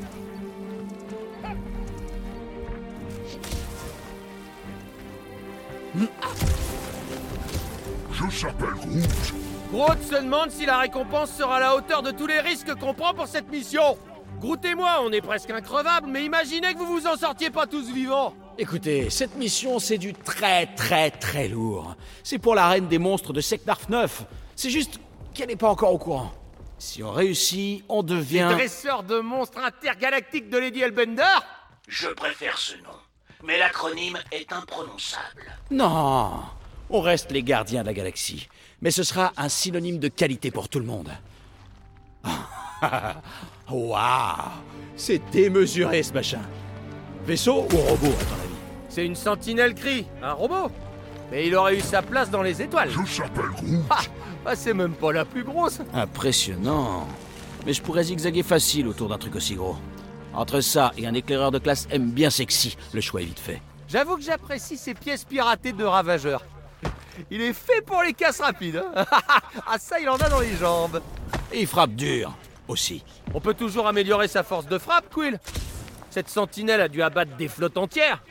[8.12, 9.34] Je s'appelle Groot
[9.71, 12.93] Groot se demande si la récompense sera à la hauteur de tous les risques qu'on
[12.93, 13.97] prend pour cette mission.
[14.39, 17.67] Groot et moi, on est presque increvables, mais imaginez que vous vous en sortiez pas
[17.67, 18.34] tous vivants.
[18.58, 21.95] Écoutez, cette mission, c'est du très très très lourd.
[22.23, 24.23] C'est pour la reine des monstres de Seknarf 9.
[24.56, 24.99] C'est juste
[25.34, 26.32] qu'elle n'est pas encore au courant.
[26.78, 28.49] Si on réussit, on devient...
[28.54, 31.23] Dresseur de monstres intergalactiques de Lady Elbender
[31.89, 32.95] Je préfère ce nom.
[33.43, 35.52] Mais l'acronyme est imprononçable.
[35.69, 36.32] Non
[36.89, 38.47] On reste les gardiens de la galaxie.
[38.82, 41.12] Mais ce sera un synonyme de qualité pour tout le monde.
[43.71, 44.51] Waouh
[44.95, 46.41] C'est démesuré ce machin.
[47.25, 48.55] Vaisseau ou robot, à ton avis?
[48.89, 50.71] C'est une sentinelle cri, un robot.
[51.32, 52.89] Mais il aurait eu sa place dans les étoiles.
[52.89, 53.99] Je s'appelle Groot Ah,
[54.45, 55.79] ah, c'est même pas la plus grosse.
[55.93, 57.08] Impressionnant.
[57.65, 59.75] Mais je pourrais zigzaguer facile autour d'un truc aussi gros.
[60.34, 63.62] Entre ça et un éclaireur de classe M bien sexy, le choix est vite fait.
[63.88, 66.43] J'avoue que j'apprécie ces pièces piratées de ravageur.
[67.29, 68.82] Il est fait pour les casses rapides.
[68.95, 69.05] hein.
[69.67, 71.01] ah ça, il en a dans les jambes.
[71.51, 72.32] Et il frappe dur,
[72.69, 73.03] aussi.
[73.34, 75.39] On peut toujours améliorer sa force de frappe, Quill.
[76.10, 78.23] Cette sentinelle a dû abattre des flottes entières.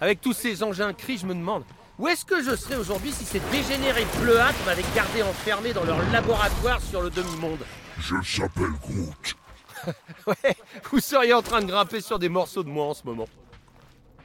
[0.00, 1.64] Avec tous ces engins cris, je me demande
[1.98, 5.98] où est-ce que je serais aujourd'hui si ces dégénérés bleuâtres m'avaient gardé enfermé dans leur
[6.10, 7.60] laboratoire sur le demi-monde?
[7.98, 9.36] Je s'appelle Groot
[10.26, 10.56] Ouais,
[10.90, 13.28] vous seriez en train de grimper sur des morceaux de moi en ce moment.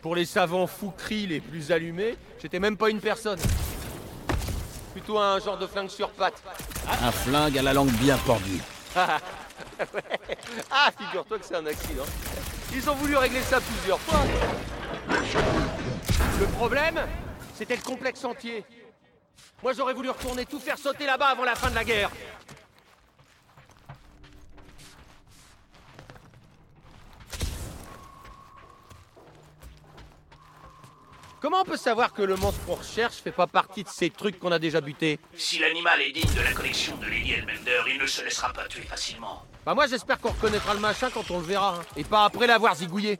[0.02, 3.40] Pour les savants fous cris les plus allumés, j'étais même pas une personne.
[4.94, 6.42] Plutôt un genre de flingue sur pattes.
[7.04, 8.62] Un flingue à la langue bien tordue.
[10.72, 12.04] Ah, figure-toi que c'est un accident.
[12.74, 14.20] Ils ont voulu régler ça plusieurs fois.
[16.40, 17.00] Le problème,
[17.56, 18.66] c'était le complexe entier.
[19.64, 22.12] Moi, j'aurais voulu retourner tout faire sauter là-bas avant la fin de la guerre.
[31.42, 34.40] Comment on peut savoir que le monstre qu'on recherche fait pas partie de ces trucs
[34.40, 37.98] qu'on a déjà butés Si l'animal est digne de la collection de Lady Elbender, il
[37.98, 39.44] ne se laissera pas tuer facilement.
[39.66, 42.46] Bah moi j'espère qu'on reconnaîtra le machin quand on le verra, hein, et pas après
[42.46, 43.20] l'avoir zigouillé.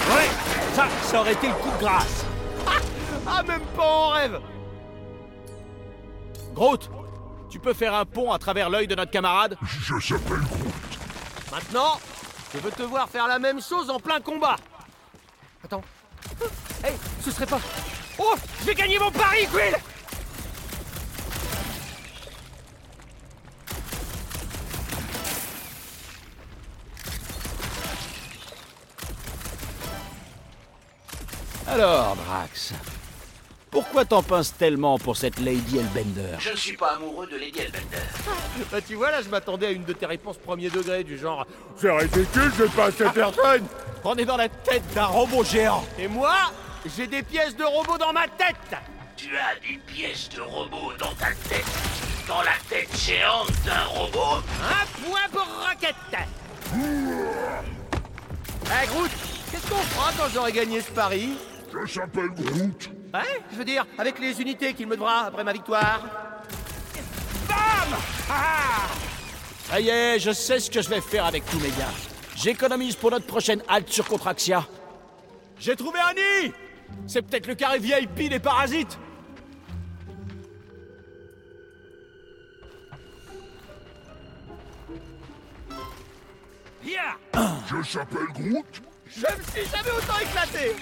[0.00, 0.28] Ouais
[0.74, 2.24] Ça, ça aurait été le coup de grâce
[3.26, 4.40] Ah même pas en rêve
[6.54, 6.90] Groot,
[7.52, 10.72] tu peux faire un pont à travers l'œil de notre camarade Je s'appelle Groot
[11.52, 12.00] Maintenant,
[12.54, 14.56] je veux te voir faire la même chose en plein combat.
[15.62, 15.82] Attends.
[16.82, 17.60] Hey, ce serait pas...
[18.18, 19.76] Oh, je vais gagner mon pari, Quill
[31.66, 32.72] Alors, Drax,
[33.72, 37.58] pourquoi t'en pinces tellement pour cette Lady Elbender Je ne suis pas amoureux de Lady
[37.58, 37.96] Elbender.
[38.70, 41.46] Bah tu vois, là, je m'attendais à une de tes réponses premier degré, du genre...
[41.76, 43.64] C'est ridicule, c'est pas cette personne
[44.04, 45.84] On est dans la tête d'un robot géant.
[45.98, 46.34] Et moi,
[46.96, 48.78] j'ai des pièces de robot dans ma tête.
[49.16, 51.64] Tu as des pièces de robot dans ta tête.
[52.28, 54.42] Dans la tête géante d'un robot.
[54.62, 55.94] Un point pour Rocket
[58.66, 59.10] Eh, Groot,
[59.50, 61.30] qu'est-ce qu'on fera quand j'aurai gagné ce pari?
[61.72, 65.52] Je s'appelle Groot Hein Je veux dire, avec les unités qu'il me devra après ma
[65.52, 66.00] victoire.
[69.68, 71.92] Ça y est, je sais ce que je vais faire avec tous mes biens.
[72.36, 74.66] J'économise pour notre prochaine halte sur Contraxia.
[75.58, 76.52] J'ai trouvé un nid!
[77.06, 78.98] C'est peut-être le carré VIP des parasites
[86.84, 87.16] Yeah
[87.70, 88.82] Je s'appelle Groot.
[89.06, 90.74] Je me suis jamais autant éclaté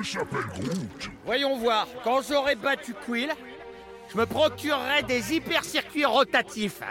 [0.00, 3.30] Je s'appelle Groot Voyons voir, quand j'aurai battu Quill,
[4.10, 6.82] je me procurerai des hypercircuits rotatifs.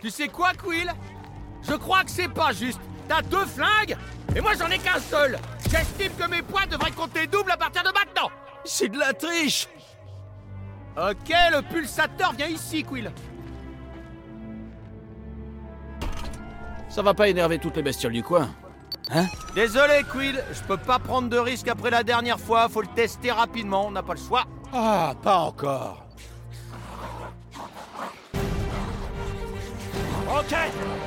[0.00, 0.92] Tu sais quoi, Quill?
[1.62, 2.80] Je crois que c'est pas juste.
[3.08, 3.96] T'as deux flingues
[4.36, 5.38] et moi j'en ai qu'un seul.
[5.70, 8.30] J'estime que mes points devraient compter double à partir de maintenant.
[8.64, 9.66] C'est de la triche
[10.96, 13.10] Ok, le pulsateur vient ici, Quill.
[16.88, 18.50] Ça va pas énerver toutes les bestioles du coin.
[19.10, 22.68] Hein Désolé, Quill, je peux pas prendre de risque après la dernière fois.
[22.68, 24.44] Faut le tester rapidement, on n'a pas le choix.
[24.72, 26.04] Ah, pas encore.
[30.28, 30.54] Ok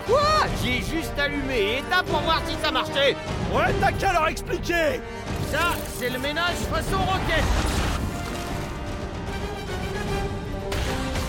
[0.07, 0.19] Quoi?
[0.63, 3.15] J'ai juste allumé et éteint pour voir si ça marchait.
[3.53, 4.99] Ouais, t'as qu'à leur expliquer
[5.51, 7.43] Ça, c'est le ménage façon roquette.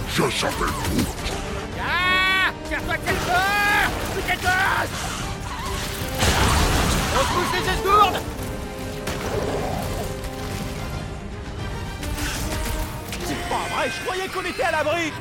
[0.08, 1.32] Je s'appelle Groot.
[1.80, 5.11] Ah Tire-toi Putain de gosse
[7.14, 7.64] On se pousse les
[13.26, 15.12] C'est pas vrai, je croyais qu'on était à l'abri!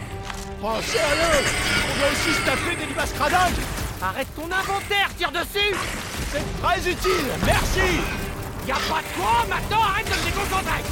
[0.63, 1.43] Oh, sérieux!
[1.83, 3.61] On doit aussi se taper des limaces cradingues
[4.01, 5.75] Arrête ton inventaire, tire dessus!
[6.31, 7.99] C'est très utile, merci!
[8.67, 10.83] Y'a pas de quoi maintenant, arrête de me déconcentrer!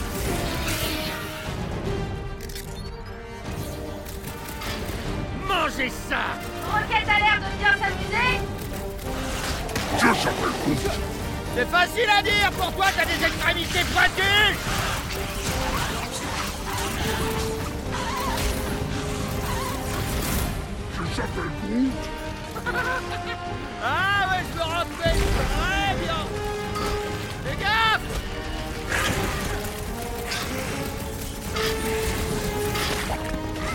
[5.47, 6.23] Mangez ça!
[6.71, 8.58] Roquette a l'air de bien s'amuser
[9.97, 10.77] Je s'appelle Groot.
[11.55, 14.55] C'est facile à dire, pour toi t'as des extrémités pointues
[20.93, 21.91] Je s'appelle Groot.
[23.83, 26.21] Ah ouais, je me rappelle très bien
[27.45, 28.01] Fais gaffe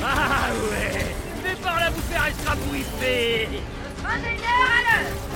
[0.03, 3.49] Ah ouais Mais par là vous faire escrabouffer
[4.07, 5.34] Ingénieur à l'heure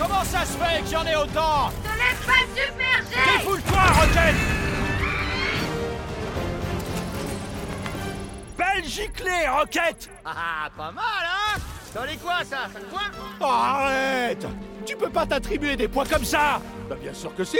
[0.00, 4.34] Comment ça se fait que j'en ai autant Te laisse pas submerger Défoule-toi, Rocket
[8.56, 11.58] Belle giclée, Rocket Ah, pas mal, hein
[11.94, 14.46] T'en es quoi, ça 5 points Oh, Arrête
[14.86, 17.58] Tu peux pas t'attribuer des points comme ça Bah bien sûr que si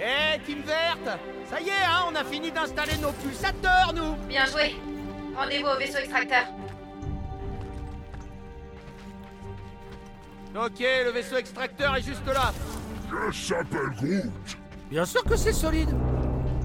[0.00, 1.18] Eh, Team Verte
[1.50, 4.76] Ça y est, hein, on a fini d'installer nos pulsateurs, nous Bien joué
[5.34, 6.44] Rendez-vous au vaisseau extracteur.
[10.54, 12.52] Ok, le vaisseau extracteur est juste là.
[13.30, 14.30] Je s'appelle Groot.
[14.90, 15.88] Bien sûr que c'est solide.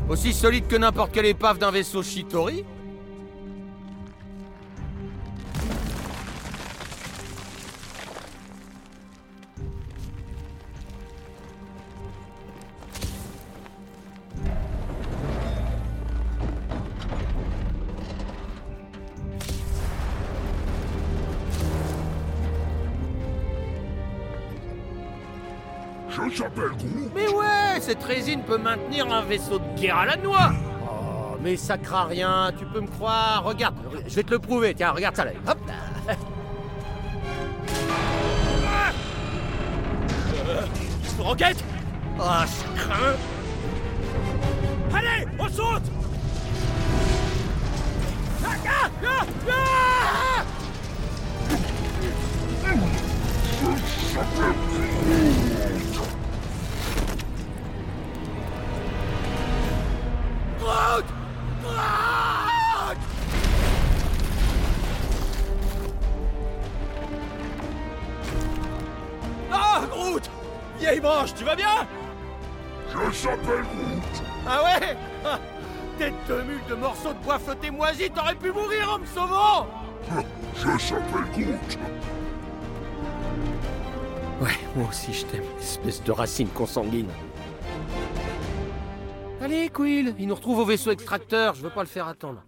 [0.10, 2.66] Aussi solide que n'importe quelle épave d'un vaisseau Shitori
[28.48, 30.52] peut maintenir un vaisseau de guerre à la noix.
[30.84, 33.44] Oh, mais ça craint rien, tu peux me croire.
[33.44, 33.76] Regarde,
[34.08, 35.32] je vais te le prouver, tiens, regarde ça là.
[35.48, 35.74] Hop là.
[41.20, 41.58] Rocket
[42.20, 43.16] Oh, je crains
[44.96, 45.84] Allez, on saute.
[48.46, 49.26] Ah, ah, ah,
[60.60, 61.06] Groot
[61.64, 62.98] Groot
[69.52, 70.30] Ah, Groot
[70.80, 71.88] Vieille branche, tu vas bien?
[72.90, 74.24] Je s'appelle Groot.
[74.48, 74.98] Ah ouais?
[75.26, 75.40] Ah,
[75.98, 79.68] Tête de mule de morceaux de bois flottés moisis, t'aurais pu mourir en me sauvant
[80.56, 81.78] Je s'appelle Groot.
[84.40, 87.10] Ouais, moi aussi je t'aime, espèce de racine consanguine.
[89.48, 92.44] Allez, Quill, il nous retrouve au vaisseau extracteur, je veux pas le faire attendre.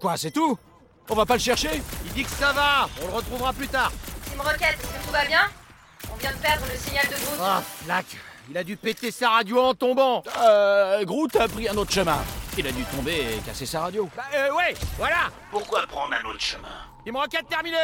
[0.00, 0.56] Quoi, c'est tout?
[1.10, 1.82] On va pas le chercher?
[2.06, 3.90] Il dit que ça va, on le retrouvera plus tard.
[4.30, 5.40] Team Rocket, est-ce que tout va bien?
[6.12, 7.40] On vient de perdre le signal de Groot.
[7.42, 8.06] Ah, Flack,
[8.48, 10.22] il a dû péter sa radio en tombant.
[10.38, 12.18] Euh, Groot a pris un autre chemin.
[12.56, 14.08] Il a dû tomber et casser sa radio.
[14.16, 16.68] Bah, euh, ouais, voilà Pourquoi prendre un autre chemin?
[17.04, 17.78] Team Rocket terminé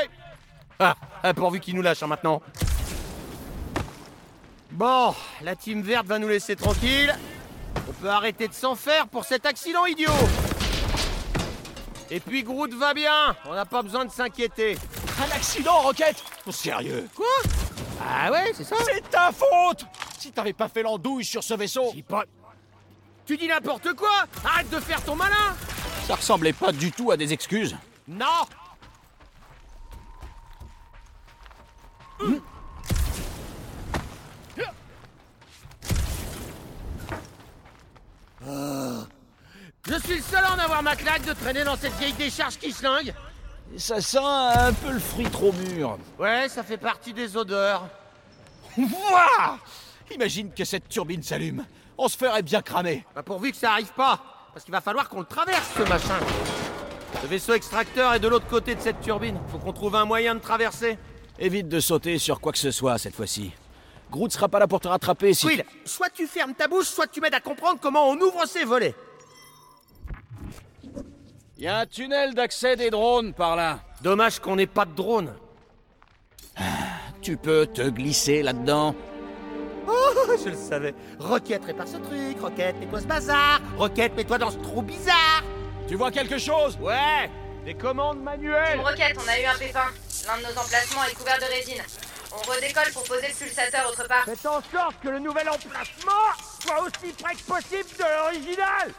[0.79, 0.95] Ah,
[1.25, 2.41] ah, pourvu qu'il nous lâche hein, maintenant.
[4.79, 5.13] Bon,
[5.43, 7.13] la team verte va nous laisser tranquille.
[7.89, 10.13] On peut arrêter de s'en faire pour cet accident idiot.
[12.13, 14.79] Et puis Groot va bien, on n'a pas besoin de s'inquiéter.
[15.21, 16.23] Un accident, Rocket!
[16.47, 17.09] Oh, Sérieux?
[17.13, 17.27] Quoi?
[18.01, 18.77] Ah ouais, c'est ça.
[18.85, 19.85] C'est ta faute!
[20.17, 22.23] Si t'avais pas fait l'andouille sur ce vaisseau, pas...
[23.27, 24.27] Tu dis n'importe quoi!
[24.45, 25.57] Arrête de faire ton malin!
[26.07, 27.77] Ça ressemblait pas du tout à des excuses.
[28.07, 28.47] Non
[39.87, 42.59] Je suis le seul à en avoir ma claque de traîner dans cette vieille décharge
[42.59, 43.15] qui schlingue
[43.77, 45.99] Ça sent un peu le fruit trop mûr.
[46.19, 47.89] Ouais, ça fait partie des odeurs.
[48.77, 49.59] Wouah
[50.15, 51.65] Imagine que cette turbine s'allume.
[51.97, 53.05] On se ferait bien cramer.
[53.15, 54.21] Bah pourvu que ça arrive pas
[54.53, 56.19] Parce qu'il va falloir qu'on le traverse, ce machin
[57.23, 59.39] Le vaisseau extracteur est de l'autre côté de cette turbine.
[59.51, 60.99] Faut qu'on trouve un moyen de traverser.
[61.39, 63.53] Évite de sauter sur quoi que ce soit cette fois-ci.
[64.11, 65.47] Groot sera pas là pour te rattraper si...
[65.47, 68.65] Quill, soit tu fermes ta bouche, soit tu m'aides à comprendre comment on ouvre ces
[68.65, 68.95] volets.
[71.59, 73.81] Il y a un tunnel d'accès des drones par là.
[74.01, 75.35] Dommage qu'on n'ait pas de drone.
[77.21, 78.95] Tu peux te glisser là-dedans.
[79.89, 80.95] Oh, je le savais.
[81.19, 82.41] Roquette, répare ce truc.
[82.41, 85.43] Roquette, mets quoi ce bazar Roquette, mets-toi dans ce trou bizarre.
[85.89, 86.79] Tu vois quelque chose?
[86.81, 87.31] Ouais
[87.65, 89.87] Des commandes manuelles Team Rocket, on a eu un pépin.
[90.27, 91.83] L'un de nos emplacements est couvert de résine.
[92.33, 94.25] On redécolle pour poser le pulsateur autre part.
[94.25, 96.13] Faites en sorte que le nouvel emplacement
[96.61, 98.93] soit aussi près que possible de l'original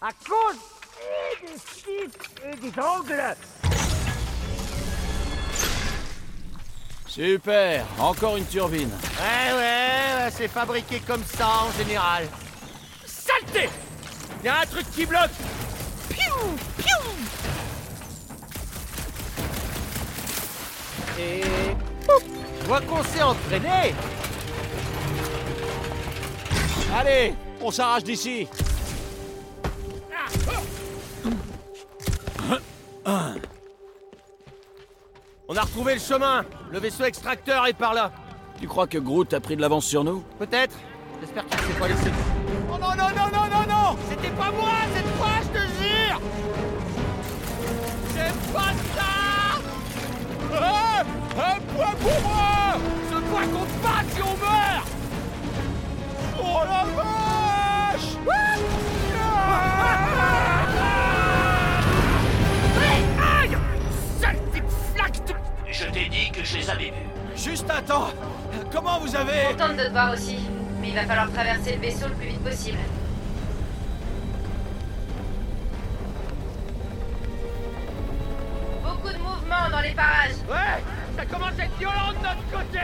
[0.00, 0.56] À cause
[1.00, 3.36] et des chiffres et des angles
[7.06, 8.90] Super, encore une turbine.
[8.90, 12.26] Ouais, ouais, c'est fabriqué comme ça en général.
[13.06, 13.68] Saleté
[14.42, 15.30] Y a un truc qui bloque
[16.10, 17.12] Piou Piou
[21.20, 21.42] Et...
[22.06, 23.94] Pouf Je vois qu'on s'est entraîné.
[26.96, 28.48] Allez, on s'arrache d'ici.
[35.46, 36.44] On a retrouvé le chemin.
[36.70, 38.10] Le vaisseau extracteur est par là.
[38.60, 40.24] Tu crois que Groot a pris de l'avance sur nous?
[40.38, 40.76] Peut-être.
[41.20, 42.10] J'espère qu'il s'est pas laissé.
[42.72, 43.96] Oh non, non, non, non, non, non.
[44.08, 46.20] C'était pas moi cette fois, je te jure.
[48.14, 48.93] C'est pas ça
[51.36, 52.78] Un point pour moi
[53.10, 54.88] Ce point compte pas si on meurt
[56.38, 58.10] Oh la vache
[63.40, 63.56] Aïe
[64.20, 65.34] Sale petite flaque de...
[65.72, 67.08] Je t'ai dit que je les avais vus.
[67.36, 68.10] Juste un temps
[68.70, 69.48] Comment vous avez...
[69.56, 70.38] Contente de te voir aussi.
[70.80, 72.78] Mais il va falloir traverser le vaisseau le plus vite possible.
[78.84, 80.36] Beaucoup de mouvements dans les parages.
[80.48, 80.80] Ouais
[81.16, 82.80] Ça commence à être violent de notre côté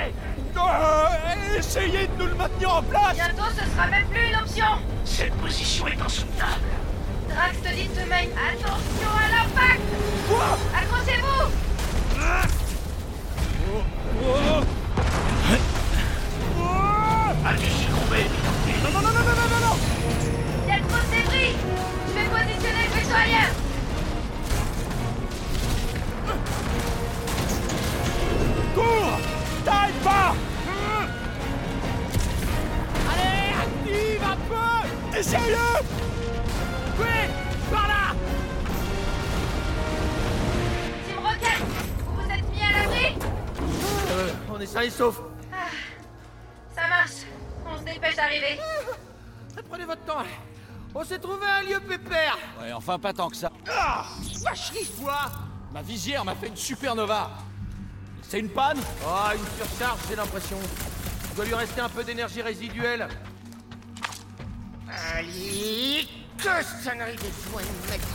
[0.56, 4.66] Euh, essayez de nous le maintenir en place Bientôt, ce sera même plus une option.
[5.04, 6.70] Cette position est insoutenable.
[7.28, 9.80] Drax te dit de mettre attention à l'impact.
[10.28, 10.49] Accrochez-vous
[53.00, 53.50] pas tant que ça.
[53.68, 54.06] Ah
[54.42, 55.30] Vacherie quoi
[55.72, 57.30] Ma visière m'a fait une supernova.
[58.22, 58.78] C'est une panne?
[59.04, 60.58] Oh, une surcharge, j'ai l'impression.
[61.30, 63.08] Il doit lui rester un peu d'énergie résiduelle.
[65.14, 66.44] Allez, que
[66.82, 68.06] ça n'arrive besoin de mettre.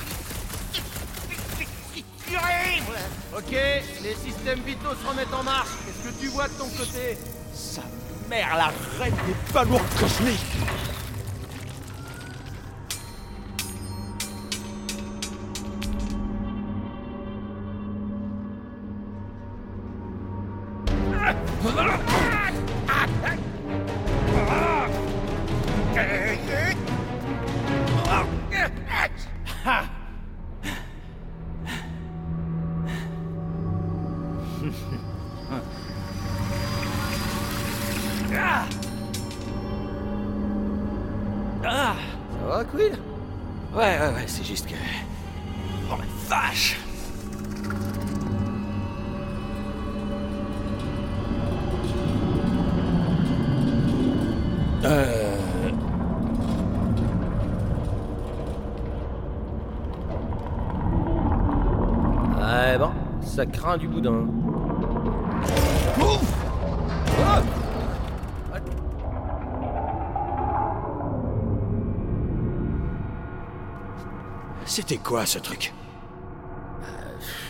[3.35, 5.69] Ok, les systèmes vitaux se remettent en marche.
[5.85, 7.17] Qu'est-ce que tu vois de ton côté?
[7.53, 7.81] Sa
[8.29, 10.39] mère, la reine des balourdes cosmiques
[63.35, 64.27] ça craint du boudin.
[74.65, 75.73] C'était quoi ce truc?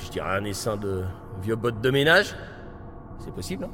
[0.05, 1.03] Je dirais un essaim de
[1.43, 2.35] vieux bottes de ménage.
[3.19, 3.69] C'est possible, hein?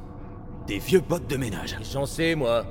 [0.68, 1.78] Des vieux bottes de ménage.
[1.94, 2.66] J'en sais, moi.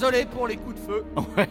[0.00, 1.04] Désolé pour les coups de feu.
[1.36, 1.48] Ouais.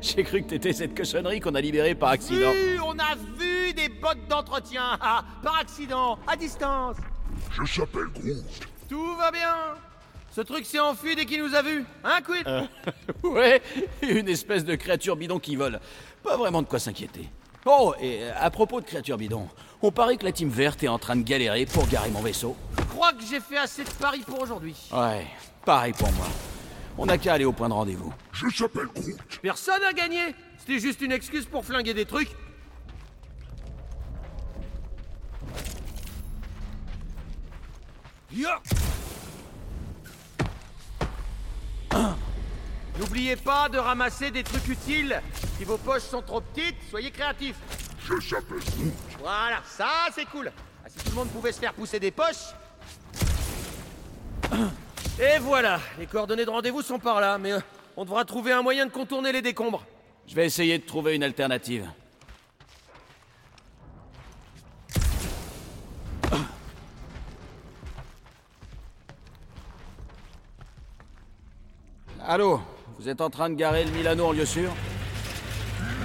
[0.00, 2.50] J'ai cru que t'étais cette cochonnerie qu'on a libérée par accident.
[2.50, 6.96] Oui, on a vu des bottes d'entretien, ah, par accident, à distance.
[7.62, 8.42] Je s'appelle Groot.
[8.88, 9.54] Tout va bien.
[10.34, 12.68] Ce truc s'est enfui dès qu'il nous a vus, hein, Quill
[13.22, 13.60] Ouais,
[14.00, 15.78] une espèce de créature bidon qui vole.
[16.22, 17.28] Pas vraiment de quoi s'inquiéter.
[17.66, 19.46] Oh, et euh, à propos de créature bidon,
[19.82, 22.56] on parie que la team verte est en train de galérer pour garer mon vaisseau.
[22.78, 24.74] Je crois que j'ai fait assez de paris pour aujourd'hui.
[24.90, 25.26] Ouais,
[25.66, 26.28] pareil pour moi.
[27.00, 28.12] On n'a qu'à aller au point de rendez-vous.
[28.32, 29.16] Je s'appelle Groot.
[29.40, 30.34] Personne n'a gagné.
[30.58, 32.30] C'était juste une excuse pour flinguer des trucs.
[42.98, 45.22] N'oubliez pas de ramasser des trucs utiles.
[45.56, 47.56] Si vos poches sont trop petites, soyez créatifs.
[48.04, 48.92] Je s'appelle Groot.
[49.20, 50.50] Voilà, ça c'est cool.
[50.84, 52.54] Ah, si tout le monde pouvait se faire pousser des poches.
[55.20, 57.58] Et voilà, les coordonnées de rendez-vous sont par là, mais euh,
[57.96, 59.84] on devra trouver un moyen de contourner les décombres.
[60.28, 61.90] Je vais essayer de trouver une alternative.
[72.24, 72.60] Allô?
[73.00, 74.70] Vous êtes en train de garer le Milano en lieu sûr?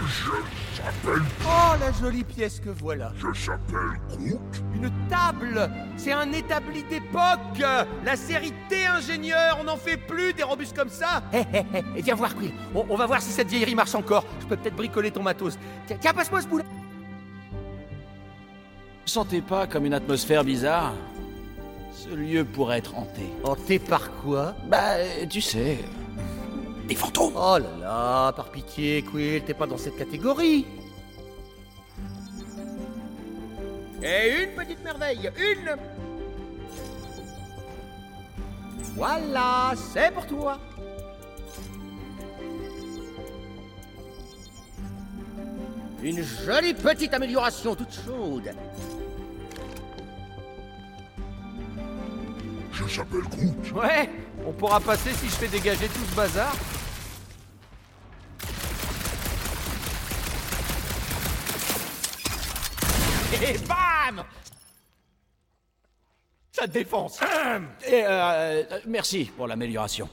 [0.07, 1.21] Je s'appelle...
[1.45, 3.11] Oh, la jolie pièce que voilà.
[3.17, 4.63] Je s'appelle Groot.
[4.75, 7.63] Une table C'est un établi d'époque
[8.05, 11.83] La série T ingénieur, on n'en fait plus des robustes comme ça Hé hé hé,
[11.95, 12.53] et viens voir, Quill.
[12.75, 14.25] On, on va voir si cette vieillerie marche encore.
[14.41, 15.57] Je peux peut-être bricoler ton matos.
[15.87, 16.63] Tiens, tiens passe-moi ce boulot.
[19.05, 20.93] Vous sentez pas comme une atmosphère bizarre?
[21.91, 23.23] Ce lieu pourrait être hanté.
[23.43, 24.55] Hanté par quoi?
[24.67, 24.95] Bah,
[25.29, 25.77] tu sais...
[26.87, 30.65] Des fantômes Oh là là, par pitié, Quill, t'es pas dans cette catégorie.
[34.01, 35.77] Et une petite merveille, une
[38.95, 40.59] Voilà, c'est pour toi.
[46.03, 48.51] Une jolie petite amélioration toute chaude.
[52.73, 53.71] Je s'appelle Groot.
[53.73, 54.09] Ouais,
[54.45, 56.55] on pourra passer si je fais dégager tout ce bazar.
[63.41, 64.23] Et bam
[66.51, 67.19] Ça te défonce.
[67.85, 70.07] Et euh, euh, merci pour l'amélioration.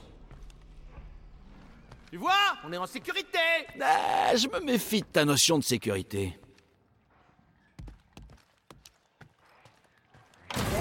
[2.10, 2.32] Tu vois,
[2.64, 3.38] on est en sécurité.
[3.80, 6.36] Ah, je me méfie de ta notion de sécurité.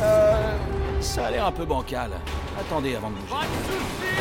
[0.01, 2.11] Euh, ça a l'air un peu bancal.
[2.59, 3.29] Attendez avant de bouger.
[3.33, 4.19] Pas de soucis.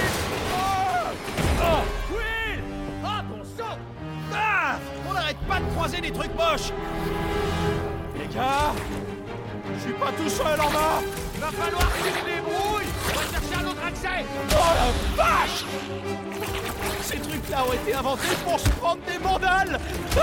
[0.54, 1.10] Oh
[1.60, 1.82] Oh
[3.04, 3.22] Ah,
[4.32, 4.78] Ah
[5.08, 6.72] On n'arrête pas de croiser des trucs moches.
[8.16, 8.72] Les gars
[9.74, 11.02] Je suis pas tout seul en bas.
[11.34, 14.24] Il va falloir que tu te débrouilles On va chercher un autre accès.
[14.52, 14.72] Oh
[15.16, 15.64] la vache.
[17.02, 19.80] Ces trucs-là ont été inventés pour se prendre des mandales.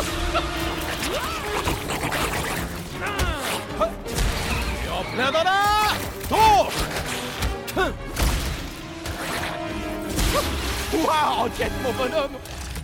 [4.86, 5.86] Et en plein dans la...
[10.94, 12.38] Ouah, Rocket, mon bonhomme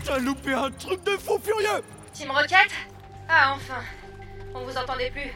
[0.04, 1.82] T'as loupé un truc de fou furieux
[2.14, 2.70] Team Rocket
[3.30, 3.82] Ah, enfin.
[4.54, 5.32] On vous entendait plus.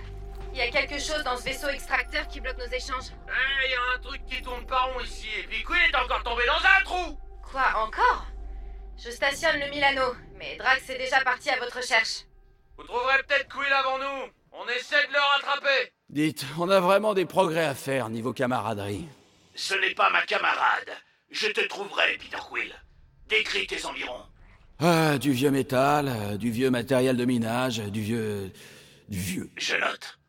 [0.52, 3.12] Il y a quelque chose dans ce vaisseau extracteur qui bloque nos échanges.
[3.28, 5.96] Eh, il y a un truc qui tourne pas rond ici, et puis Quill est
[5.96, 7.18] encore tombé dans un trou
[7.52, 8.26] Quoi, encore?
[8.98, 12.24] Je stationne le Milano, mais Drax est déjà parti à votre recherche.
[12.78, 17.14] Vous trouverez peut-être Quill avant nous On essaie de le rattraper Dites, on a vraiment
[17.14, 19.08] des progrès à faire niveau camaraderie.
[19.56, 20.92] Ce n'est pas ma camarade.
[21.32, 22.76] Je te trouverai, Peter Quill.
[23.28, 24.24] Décris tes environs.
[24.80, 28.52] Ah, du vieux métal, du vieux matériel de minage, du vieux...
[29.08, 29.52] du vieux.
[29.56, 30.20] Je note.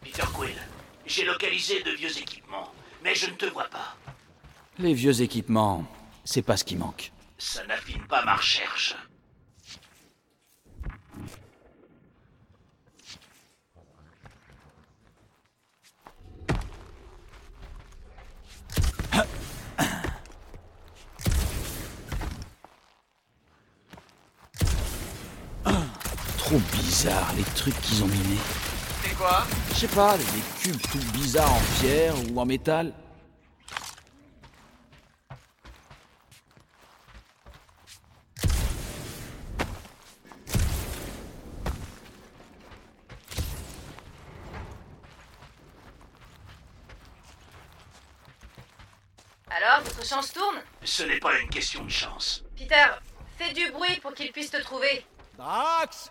[0.00, 0.54] Peter Quill,
[1.06, 2.72] j'ai localisé de vieux équipements,
[3.04, 3.96] mais je ne te vois pas.
[4.78, 5.84] Les vieux équipements,
[6.24, 7.12] c'est pas ce qui manque.
[7.38, 8.96] Ça n'affine pas ma recherche.
[26.38, 28.73] trop bizarre les trucs qu'ils ont minés.
[29.14, 29.44] C'est quoi?
[29.70, 30.24] Je sais pas, des
[30.60, 32.92] cubes tout bizarres en pierre ou en métal.
[49.48, 50.56] Alors, votre chance tourne?
[50.82, 52.42] Ce n'est pas une question de chance.
[52.56, 52.74] Peter,
[53.38, 55.06] fais du bruit pour qu'il puisse te trouver.
[55.38, 56.10] Drax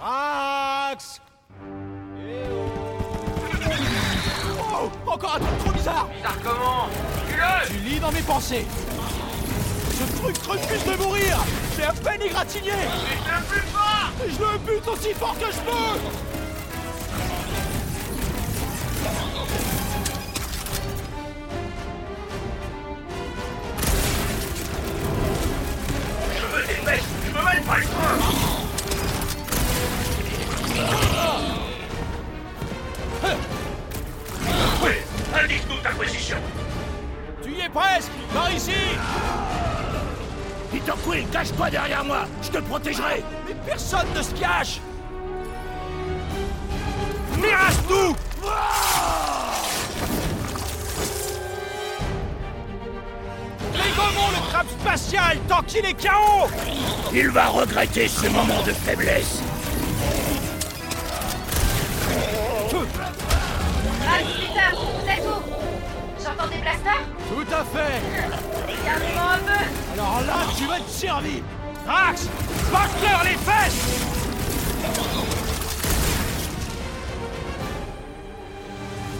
[0.00, 1.20] Drax
[2.18, 2.90] Eh oh.
[4.58, 6.08] Oh Encore un truc trop bizarre.
[6.08, 6.88] Bizarre comment
[7.66, 8.64] Tu lis dans mes pensées.
[9.92, 11.36] Ce truc refuse de mourir.
[11.76, 14.10] J'ai à peine égratigné Mais je le fort.
[14.26, 16.29] Et je le bute aussi fort que je peux
[41.68, 42.26] Derrière moi.
[42.42, 43.22] Je te protégerai.
[43.46, 44.80] Mais personne ne se cache.
[47.36, 48.16] Mirage-nous
[53.72, 56.48] Dégommons le crabe spatial tant qu'il est KO
[57.12, 59.40] Il va regretter ce moment de faiblesse
[67.50, 68.00] Tout à fait.
[69.94, 71.42] Alors là, tu vas te servir
[71.84, 72.28] Drax
[72.72, 74.04] Batte-leur les fesses.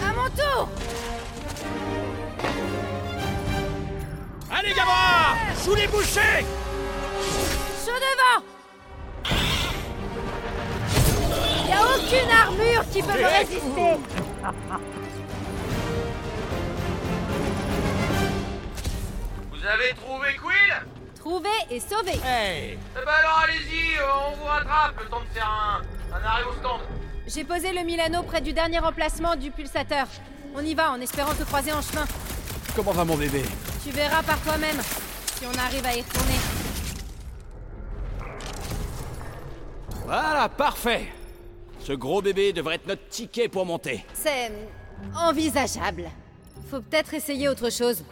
[0.01, 0.68] À mon tour.
[4.57, 6.47] Allez, Gamora Sous les bouchées
[7.85, 8.45] Chaud devant.
[11.66, 13.99] Y a aucune armure qui peut me résister
[19.70, 20.74] avez trouvé Quill?
[21.18, 25.26] Trouver et sauver Hey Eh ben alors allez-y, euh, on vous rattrape, le temps de
[25.38, 25.82] faire un,
[26.16, 26.80] un arrêt au stand.
[27.26, 30.06] J'ai posé le Milano près du dernier emplacement du pulsateur.
[30.54, 32.04] On y va en espérant te croiser en chemin.
[32.74, 33.42] Comment va mon bébé?
[33.84, 34.80] Tu verras par toi-même
[35.36, 36.38] si on arrive à y retourner.
[40.04, 41.08] Voilà, parfait.
[41.80, 44.04] Ce gros bébé devrait être notre ticket pour monter.
[44.14, 44.50] C'est
[45.14, 46.10] envisageable.
[46.70, 48.02] Faut peut-être essayer autre chose.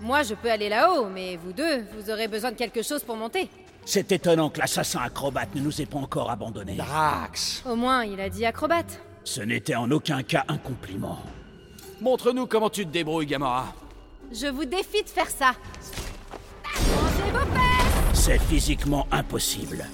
[0.00, 3.16] Moi, je peux aller là-haut, mais vous deux, vous aurez besoin de quelque chose pour
[3.16, 3.48] monter.
[3.84, 6.74] C'est étonnant que l'assassin acrobate ne nous ait pas encore abandonnés.
[6.76, 9.00] Drax, Au moins, il a dit acrobate.
[9.24, 11.18] Ce n'était en aucun cas un compliment.
[12.00, 13.72] montre-nous comment tu te débrouilles, Gamora.
[14.32, 15.52] Je vous défie de faire ça.
[16.64, 19.84] Mangez vos fesses C'est physiquement impossible.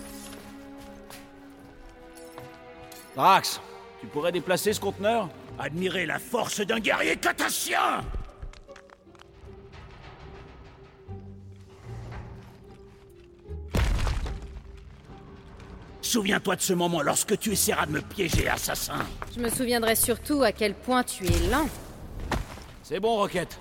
[3.14, 3.60] Drax,
[4.00, 5.28] tu pourrais déplacer ce conteneur?
[5.58, 8.02] Admirez la force d'un guerrier catassien
[16.12, 18.98] Souviens-toi de ce moment lorsque tu essaieras de me piéger, assassin.
[19.34, 21.70] Je me souviendrai surtout à quel point tu es lent.
[22.82, 23.58] C'est bon, Rocket.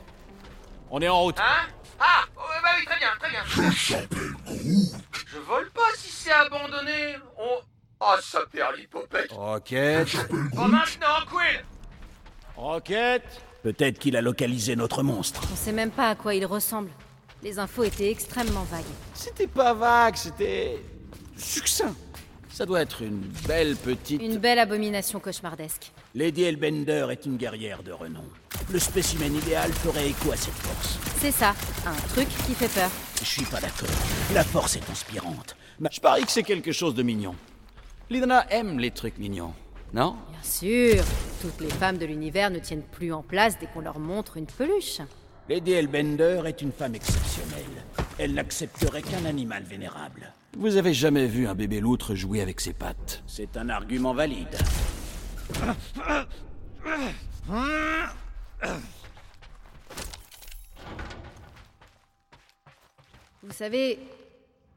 [0.90, 1.40] On est en route.
[1.40, 3.72] Hein Ah oh, Bah oui, très bien, très bien.
[3.72, 5.02] Je s'appelle Groot.
[5.28, 7.16] Je vole pas si c'est abandonné.
[7.40, 7.62] On...
[8.02, 9.32] Oh, ça perd l'hypopète.
[9.32, 10.10] Rocket.
[10.58, 11.64] Oh, maintenant, Quill
[12.58, 13.24] Rocket.
[13.64, 15.42] Peut-être qu'il a localisé notre monstre.
[15.54, 16.90] On sait même pas à quoi il ressemble.
[17.44, 18.84] Les infos étaient extrêmement vagues.
[19.14, 20.82] C'était pas vague, c'était.
[21.38, 21.96] succinct.
[22.54, 24.22] Ça doit être une belle petite.
[24.22, 25.92] Une belle abomination cauchemardesque.
[26.14, 28.24] Lady Elbender est une guerrière de renom.
[28.72, 31.00] Le spécimen idéal ferait écho à cette force.
[31.20, 32.92] C'est ça, un truc qui fait peur.
[33.20, 33.90] Je suis pas d'accord.
[34.34, 35.56] La force est inspirante.
[35.90, 37.36] Je parie que c'est quelque chose de mignon.
[38.10, 39.54] Lidana aime les trucs mignons,
[39.94, 40.18] non?
[40.30, 41.04] Bien sûr,
[41.42, 44.46] toutes les femmes de l'univers ne tiennent plus en place dès qu'on leur montre une
[44.46, 45.00] peluche.
[45.48, 47.86] Lady Elbender est une femme exceptionnelle.
[48.20, 50.34] Elle n'accepterait qu'un animal vénérable.
[50.58, 54.58] Vous avez jamais vu un bébé loutre jouer avec ses pattes C'est un argument valide.
[63.44, 64.00] Vous savez,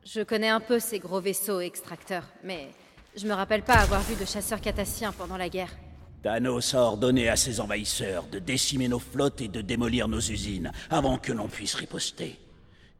[0.04, 2.68] je connais un peu ces gros vaisseaux extracteurs, mais
[3.16, 5.74] je me rappelle pas avoir vu de chasseurs catassiens pendant la guerre.
[6.22, 10.72] Thanos a ordonné à ses envahisseurs de décimer nos flottes et de démolir nos usines
[10.88, 12.38] avant que l'on puisse riposter.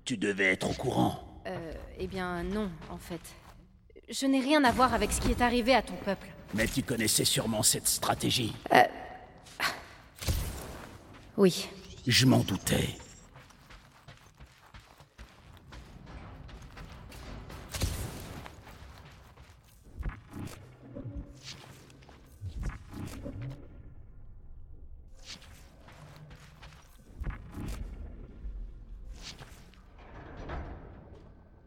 [0.04, 1.40] Tu devais être au courant.
[1.46, 3.20] Euh, eh bien non, en fait.
[4.10, 6.28] Je n'ai rien à voir avec ce qui est arrivé à ton peuple.
[6.54, 8.54] Mais tu connaissais sûrement cette stratégie.
[11.36, 11.68] Oui,
[12.06, 12.96] Je m'en doutais.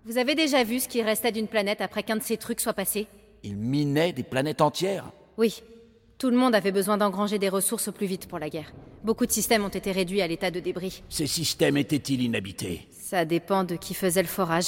[0.08, 2.72] Vous avez déjà vu ce qui restait d'une planète après qu'un de ces trucs soit
[2.72, 3.08] passé
[3.44, 5.12] Il minait des planètes entières.
[5.38, 5.62] Oui.
[6.18, 8.72] Tout le monde avait besoin d'engranger des ressources au plus vite pour la guerre.
[9.04, 11.04] Beaucoup de systèmes ont été réduits à l'état de débris.
[11.10, 12.88] Ces systèmes étaient-ils inhabités?
[12.90, 14.68] Ça dépend de qui faisait le forage.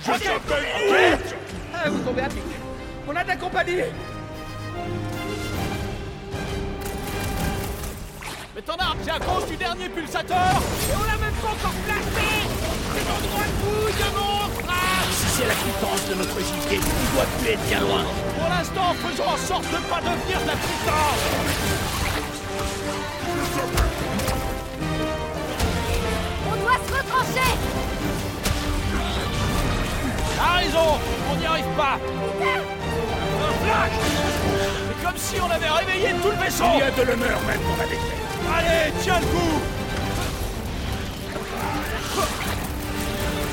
[0.00, 1.18] Je t'appelle
[1.72, 2.42] Ah, vous tombez à pic.
[3.08, 3.76] On a de la compagnie
[8.54, 10.38] Mais ton arme, c'est à cause du dernier pulsateur.
[10.38, 12.26] Et on l'a même pas encore placé.
[12.94, 14.74] C'est l'endroit de bouille de monstre
[15.10, 18.04] Si c'est la puissance de notre gibier, il doit plus être bien loin.
[18.38, 21.20] Pour l'instant, faisons en sorte de ne pas devenir de la puissance.
[26.46, 27.50] On doit se retrancher.
[30.40, 31.00] A raison
[31.32, 31.98] On n'y arrive pas.
[33.42, 33.92] Un flash.
[34.86, 36.64] C'est comme si on avait réveillé tout le vaisseau.
[36.74, 38.23] Il y a de l'honneur même dans la défaite.
[38.52, 39.60] Allez, tiens le coup.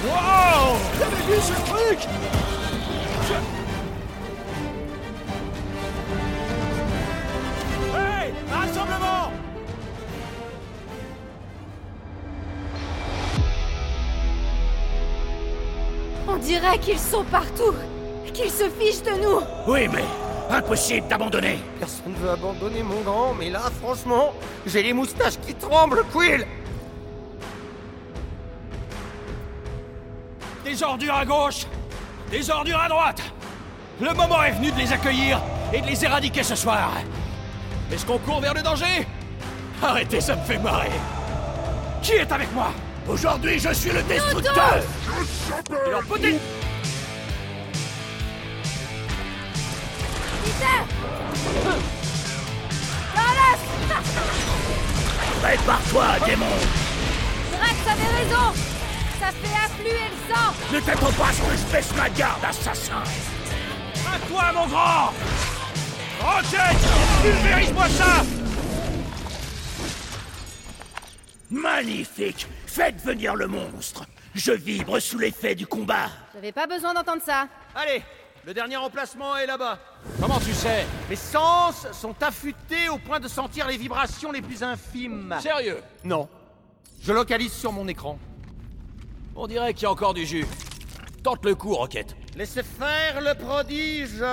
[0.03, 0.77] Wow.
[0.99, 1.99] T'avais vu ce truc?
[7.95, 9.31] Hey Rassemblement.
[16.27, 17.73] On dirait qu'ils sont partout
[18.33, 19.41] Qu'ils se fichent de nous.
[19.67, 20.03] Oui, mais
[20.51, 21.59] impossible d'abandonner.
[21.79, 24.33] Personne veut abandonner mon grand, mais là, franchement,
[24.65, 26.45] j'ai les moustaches qui tremblent, Quill.
[30.63, 31.65] Des ordures à gauche
[32.29, 33.21] Des ordures à droite.
[33.99, 35.41] Le moment est venu de les accueillir
[35.73, 36.91] et de les éradiquer ce soir.
[37.91, 39.05] Est-ce qu'on court vers le danger?
[39.81, 40.91] Arrêtez, ça me fait marrer.
[42.01, 42.71] Qui est avec moi?
[43.07, 44.79] Aujourd'hui, je suis le destructeur.
[46.09, 46.39] Peut-être
[55.41, 56.45] Prépare-toi, démon.
[57.51, 58.53] Drax avait raison
[59.19, 62.43] Ça fait affluer le sang Ne t'attends pas à ce que je baisse ma garde,
[62.45, 63.03] assassin.
[64.07, 65.13] À toi, mon grand
[66.21, 66.77] Rocket
[67.23, 68.23] Pulvérise-moi ça
[71.49, 72.47] Magnifique.
[72.65, 74.05] Faites venir le monstre.
[74.33, 76.09] Je vibre sous l'effet du combat.
[76.33, 77.47] J'avais pas besoin d'entendre ça.
[77.75, 78.01] Allez,
[78.45, 79.77] le dernier emplacement est là-bas.
[80.19, 84.63] Comment tu sais Mes sens sont affûtés au point de sentir les vibrations les plus
[84.63, 85.35] infimes.
[85.41, 86.27] Sérieux Non.
[87.01, 88.17] Je localise sur mon écran.
[89.35, 90.45] On dirait qu'il y a encore du jus.
[91.23, 92.15] Tente le coup, Rocket.
[92.35, 94.23] Laissez faire le prodige.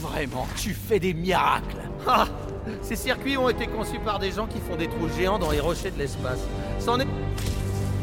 [0.00, 1.76] Vraiment, tu fais des miracles
[2.06, 2.26] Ah
[2.80, 5.60] Ces circuits ont été conçus par des gens qui font des trous géants dans les
[5.60, 6.40] rochers de l'espace.
[6.78, 7.06] C'en est...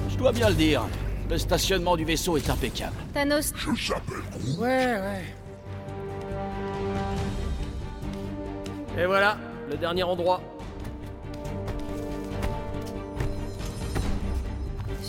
[0.09, 0.83] Je dois bien le dire,
[1.29, 2.95] le stationnement du vaisseau est impeccable.
[3.13, 3.53] Thanos,
[4.59, 5.23] Ouais, ouais.
[8.97, 9.37] Et voilà,
[9.69, 10.41] le dernier endroit.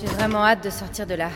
[0.00, 1.30] j'ai vraiment hâte de sortir de là.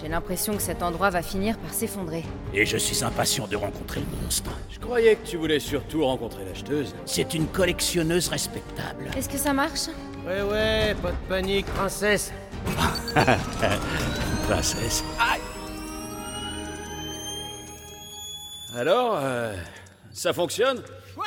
[0.00, 2.24] J'ai l'impression que cet endroit va finir par s'effondrer.
[2.52, 4.50] Et je suis impatient de rencontrer le monstre.
[4.70, 6.94] Je croyais que tu voulais surtout rencontrer l'acheteuse.
[7.06, 9.10] C'est une collectionneuse respectable.
[9.16, 9.86] Est-ce que ça marche?
[10.26, 12.32] Ouais, ouais, pas de panique, princesse.
[14.48, 15.04] Princesse.
[18.76, 19.54] Alors, euh,
[20.12, 20.82] ça fonctionne?
[21.14, 21.24] Quoi?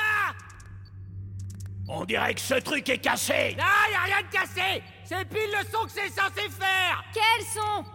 [1.88, 3.56] On dirait que ce truc est cassé.
[3.60, 4.84] Ah, y a rien de cassé.
[5.06, 7.04] C'est pile le son que c'est censé faire.
[7.14, 7.86] Quels sont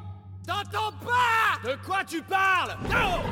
[0.46, 1.68] T'entends pas.
[1.68, 2.76] De quoi tu parles?
[2.90, 3.22] Non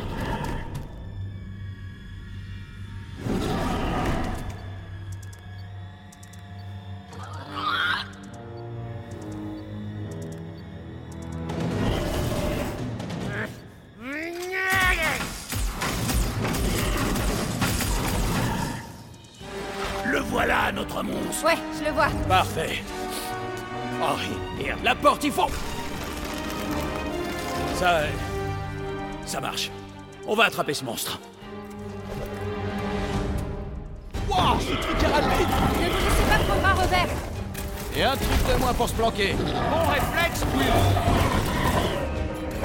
[20.21, 21.47] Le voilà, notre monstre.
[21.47, 22.09] Ouais, je le vois.
[22.29, 22.83] Parfait.
[24.03, 24.17] Oh,
[24.63, 25.47] merde, la porte, il faut...
[27.77, 28.01] Ça...
[29.25, 29.71] Ça marche.
[30.27, 31.19] On va attraper ce monstre.
[34.29, 35.49] Wow, ce truc est rapide
[35.81, 37.09] Ne vous laissez pas prendre un revers.
[37.97, 39.35] Et un truc de moins pour se planquer.
[39.39, 40.67] Bon réflexe, Quill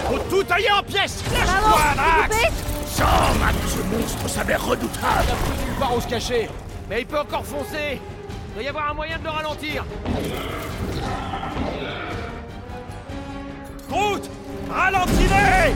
[0.10, 2.52] Faut tout tailler en pièces Lâche-toi, coupez
[2.86, 5.24] Sors, Matt, ce monstre s'avère redoutable.
[5.24, 6.50] Il a plus nulle part où se cacher.
[6.90, 8.00] Mais il peut encore foncer.
[8.50, 9.86] Il doit y avoir un moyen de le ralentir.
[13.90, 14.30] Groot
[14.70, 15.74] Ralentis-les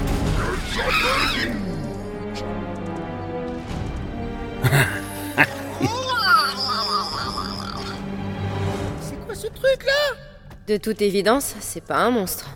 [9.02, 10.16] C'est quoi ce truc là
[10.68, 12.50] De toute évidence, c'est pas un monstre.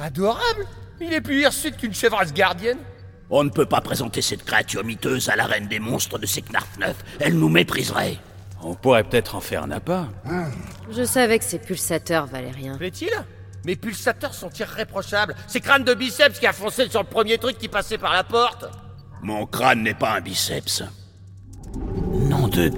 [0.00, 0.66] Adorable!
[1.00, 2.78] Il est plus hirsute qu'une chèvre gardienne.
[3.30, 6.78] On ne peut pas présenter cette créature miteuse à la reine des monstres de Seknarf
[6.78, 6.94] 9.
[7.20, 8.18] Elle nous mépriserait.
[8.62, 10.08] On pourrait peut-être en faire un appât.
[10.90, 12.76] Je savais que ces pulsateurs valaient rien.
[12.76, 13.10] Plaît-il
[13.64, 15.34] Mes pulsateurs sont irréprochables.
[15.48, 18.24] C'est crâne de biceps qui a foncé sur le premier truc qui passait par la
[18.24, 18.66] porte.
[19.22, 20.84] Mon crâne n'est pas un biceps.
[22.12, 22.70] Nom de...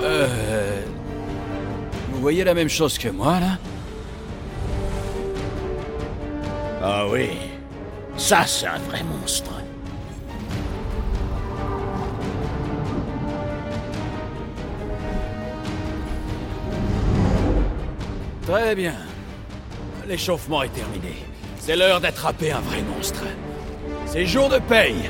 [0.00, 0.47] Euh...
[2.18, 3.58] Vous voyez la même chose que moi, là
[6.82, 7.28] Ah oui.
[8.16, 9.52] Ça, c'est un vrai monstre.
[18.48, 18.94] Très bien.
[20.08, 21.14] L'échauffement est terminé.
[21.60, 23.22] C'est l'heure d'attraper un vrai monstre.
[24.06, 25.08] C'est jour de paye.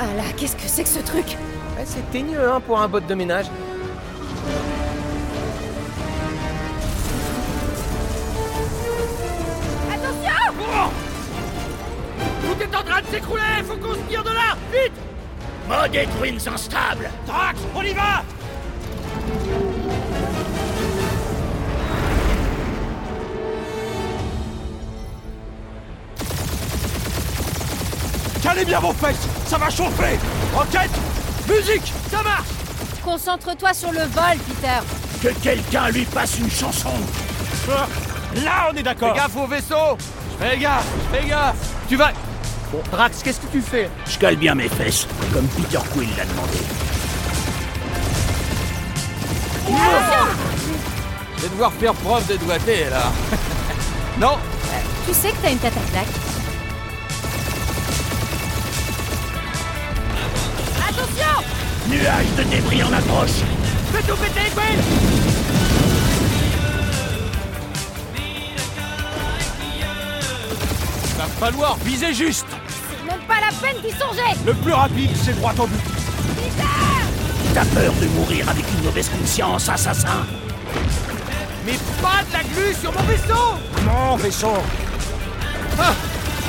[0.00, 1.36] Ah là, qu'est-ce que c'est que ce truc
[1.76, 3.46] Ouais, c'est teigneux, hein, pour un bot de ménage.
[9.92, 10.90] Attention
[12.42, 14.92] Tout est en train de s'écrouler Faut qu'on se tire de là Vite
[15.68, 17.10] Mode Twins instable.
[17.26, 18.22] Drax, on y va
[28.42, 30.18] Calez bien vos fesses, ça va chauffer.
[30.52, 30.90] Roquette
[31.48, 32.48] Musique Ça marche.
[33.04, 34.80] Concentre-toi sur le vol, Peter.
[35.22, 36.90] Que quelqu'un lui passe une chanson.
[38.42, 39.14] Là, on est d'accord.
[39.14, 39.98] Fais gaffe au vaisseau.
[40.40, 41.54] Fais gaffe, fais gaffe.
[41.88, 42.10] Tu vas...
[42.72, 43.88] Bon, Drax, qu'est-ce que tu fais?
[44.10, 46.58] Je cale bien mes fesses, comme Peter Quill l'a demandé.
[51.36, 53.12] Je vais devoir faire preuve de doigté, là.
[54.18, 54.36] non.
[55.06, 56.23] Tu sais que t'as une tête à claque.
[61.14, 61.44] Attention
[61.88, 63.42] Nuage de débris en approche.
[63.92, 64.78] Fais tout péter, Quill
[71.16, 72.46] Va falloir viser juste.
[72.68, 74.38] C'est même pas la peine d'y songer.
[74.46, 75.80] Le plus rapide, c'est droit au but.
[77.54, 80.26] T'as peur de mourir avec une mauvaise conscience, assassin.
[81.66, 83.54] Mais pas de la glu sur mon vaisseau.
[83.86, 84.54] Mon vaisseau.
[85.78, 85.92] Ah,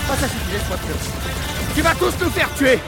[0.09, 2.79] ah ça suffit, laisse-moi te Tu vas tous nous faire tuer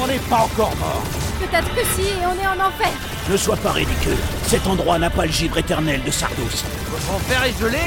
[0.00, 1.02] On n'est pas encore mort.
[1.40, 2.92] Peut-être que si, et on est en enfer.
[3.28, 4.16] Ne sois pas ridicule.
[4.46, 6.64] Cet endroit n'a pas le givre éternel de Sardos.
[6.90, 7.78] Votre enfer est gelé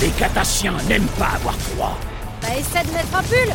[0.00, 1.98] Les Catassiens n'aiment pas avoir froid.
[2.42, 3.54] Bah essaie de mettre un pull.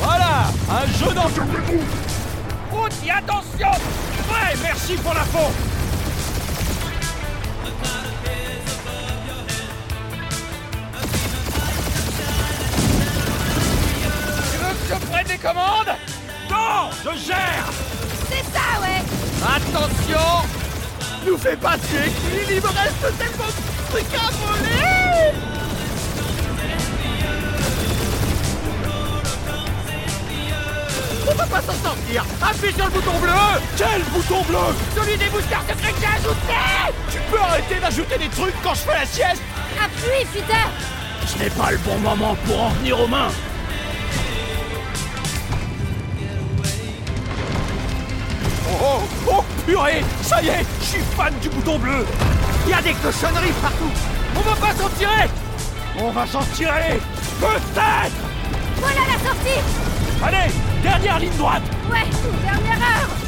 [0.00, 1.28] Voilà Un jeu dans
[2.70, 3.70] Route et attention.
[4.30, 5.52] Ouais, merci pour l'info
[14.88, 15.94] je prenne les commandes.
[16.50, 17.66] Non Je gère.
[18.30, 19.02] C'est ça, ouais.
[19.42, 20.48] Attention.
[21.26, 25.34] Nous fais pas tuer Kill, il me reste tellement de trucs à voler
[31.30, 32.24] On va pas s'en sortir.
[32.40, 33.32] Appuie sur le bouton bleu.
[33.76, 34.58] Quel bouton bleu?
[34.96, 36.54] Celui des boosters secrets que j'ai ajouté.
[37.10, 39.42] Tu peux arrêter d'ajouter des trucs quand je fais la sieste?
[39.78, 40.54] Appuie, Peter.
[41.26, 43.28] Ce n'est pas le bon moment pour en venir aux mains.
[49.68, 50.02] Purée.
[50.22, 52.06] Ça y est, je suis fan du bouton bleu.
[52.66, 53.92] Il y a des cochonneries partout.
[54.36, 55.28] On va pas s'en tirer.
[56.00, 57.00] On va s'en tirer.
[57.40, 58.18] Peut-être.
[58.76, 59.60] Voilà la sortie.
[60.24, 60.52] Allez,
[60.82, 61.62] dernière ligne droite.
[61.90, 62.06] Ouais,
[62.42, 63.27] dernière heure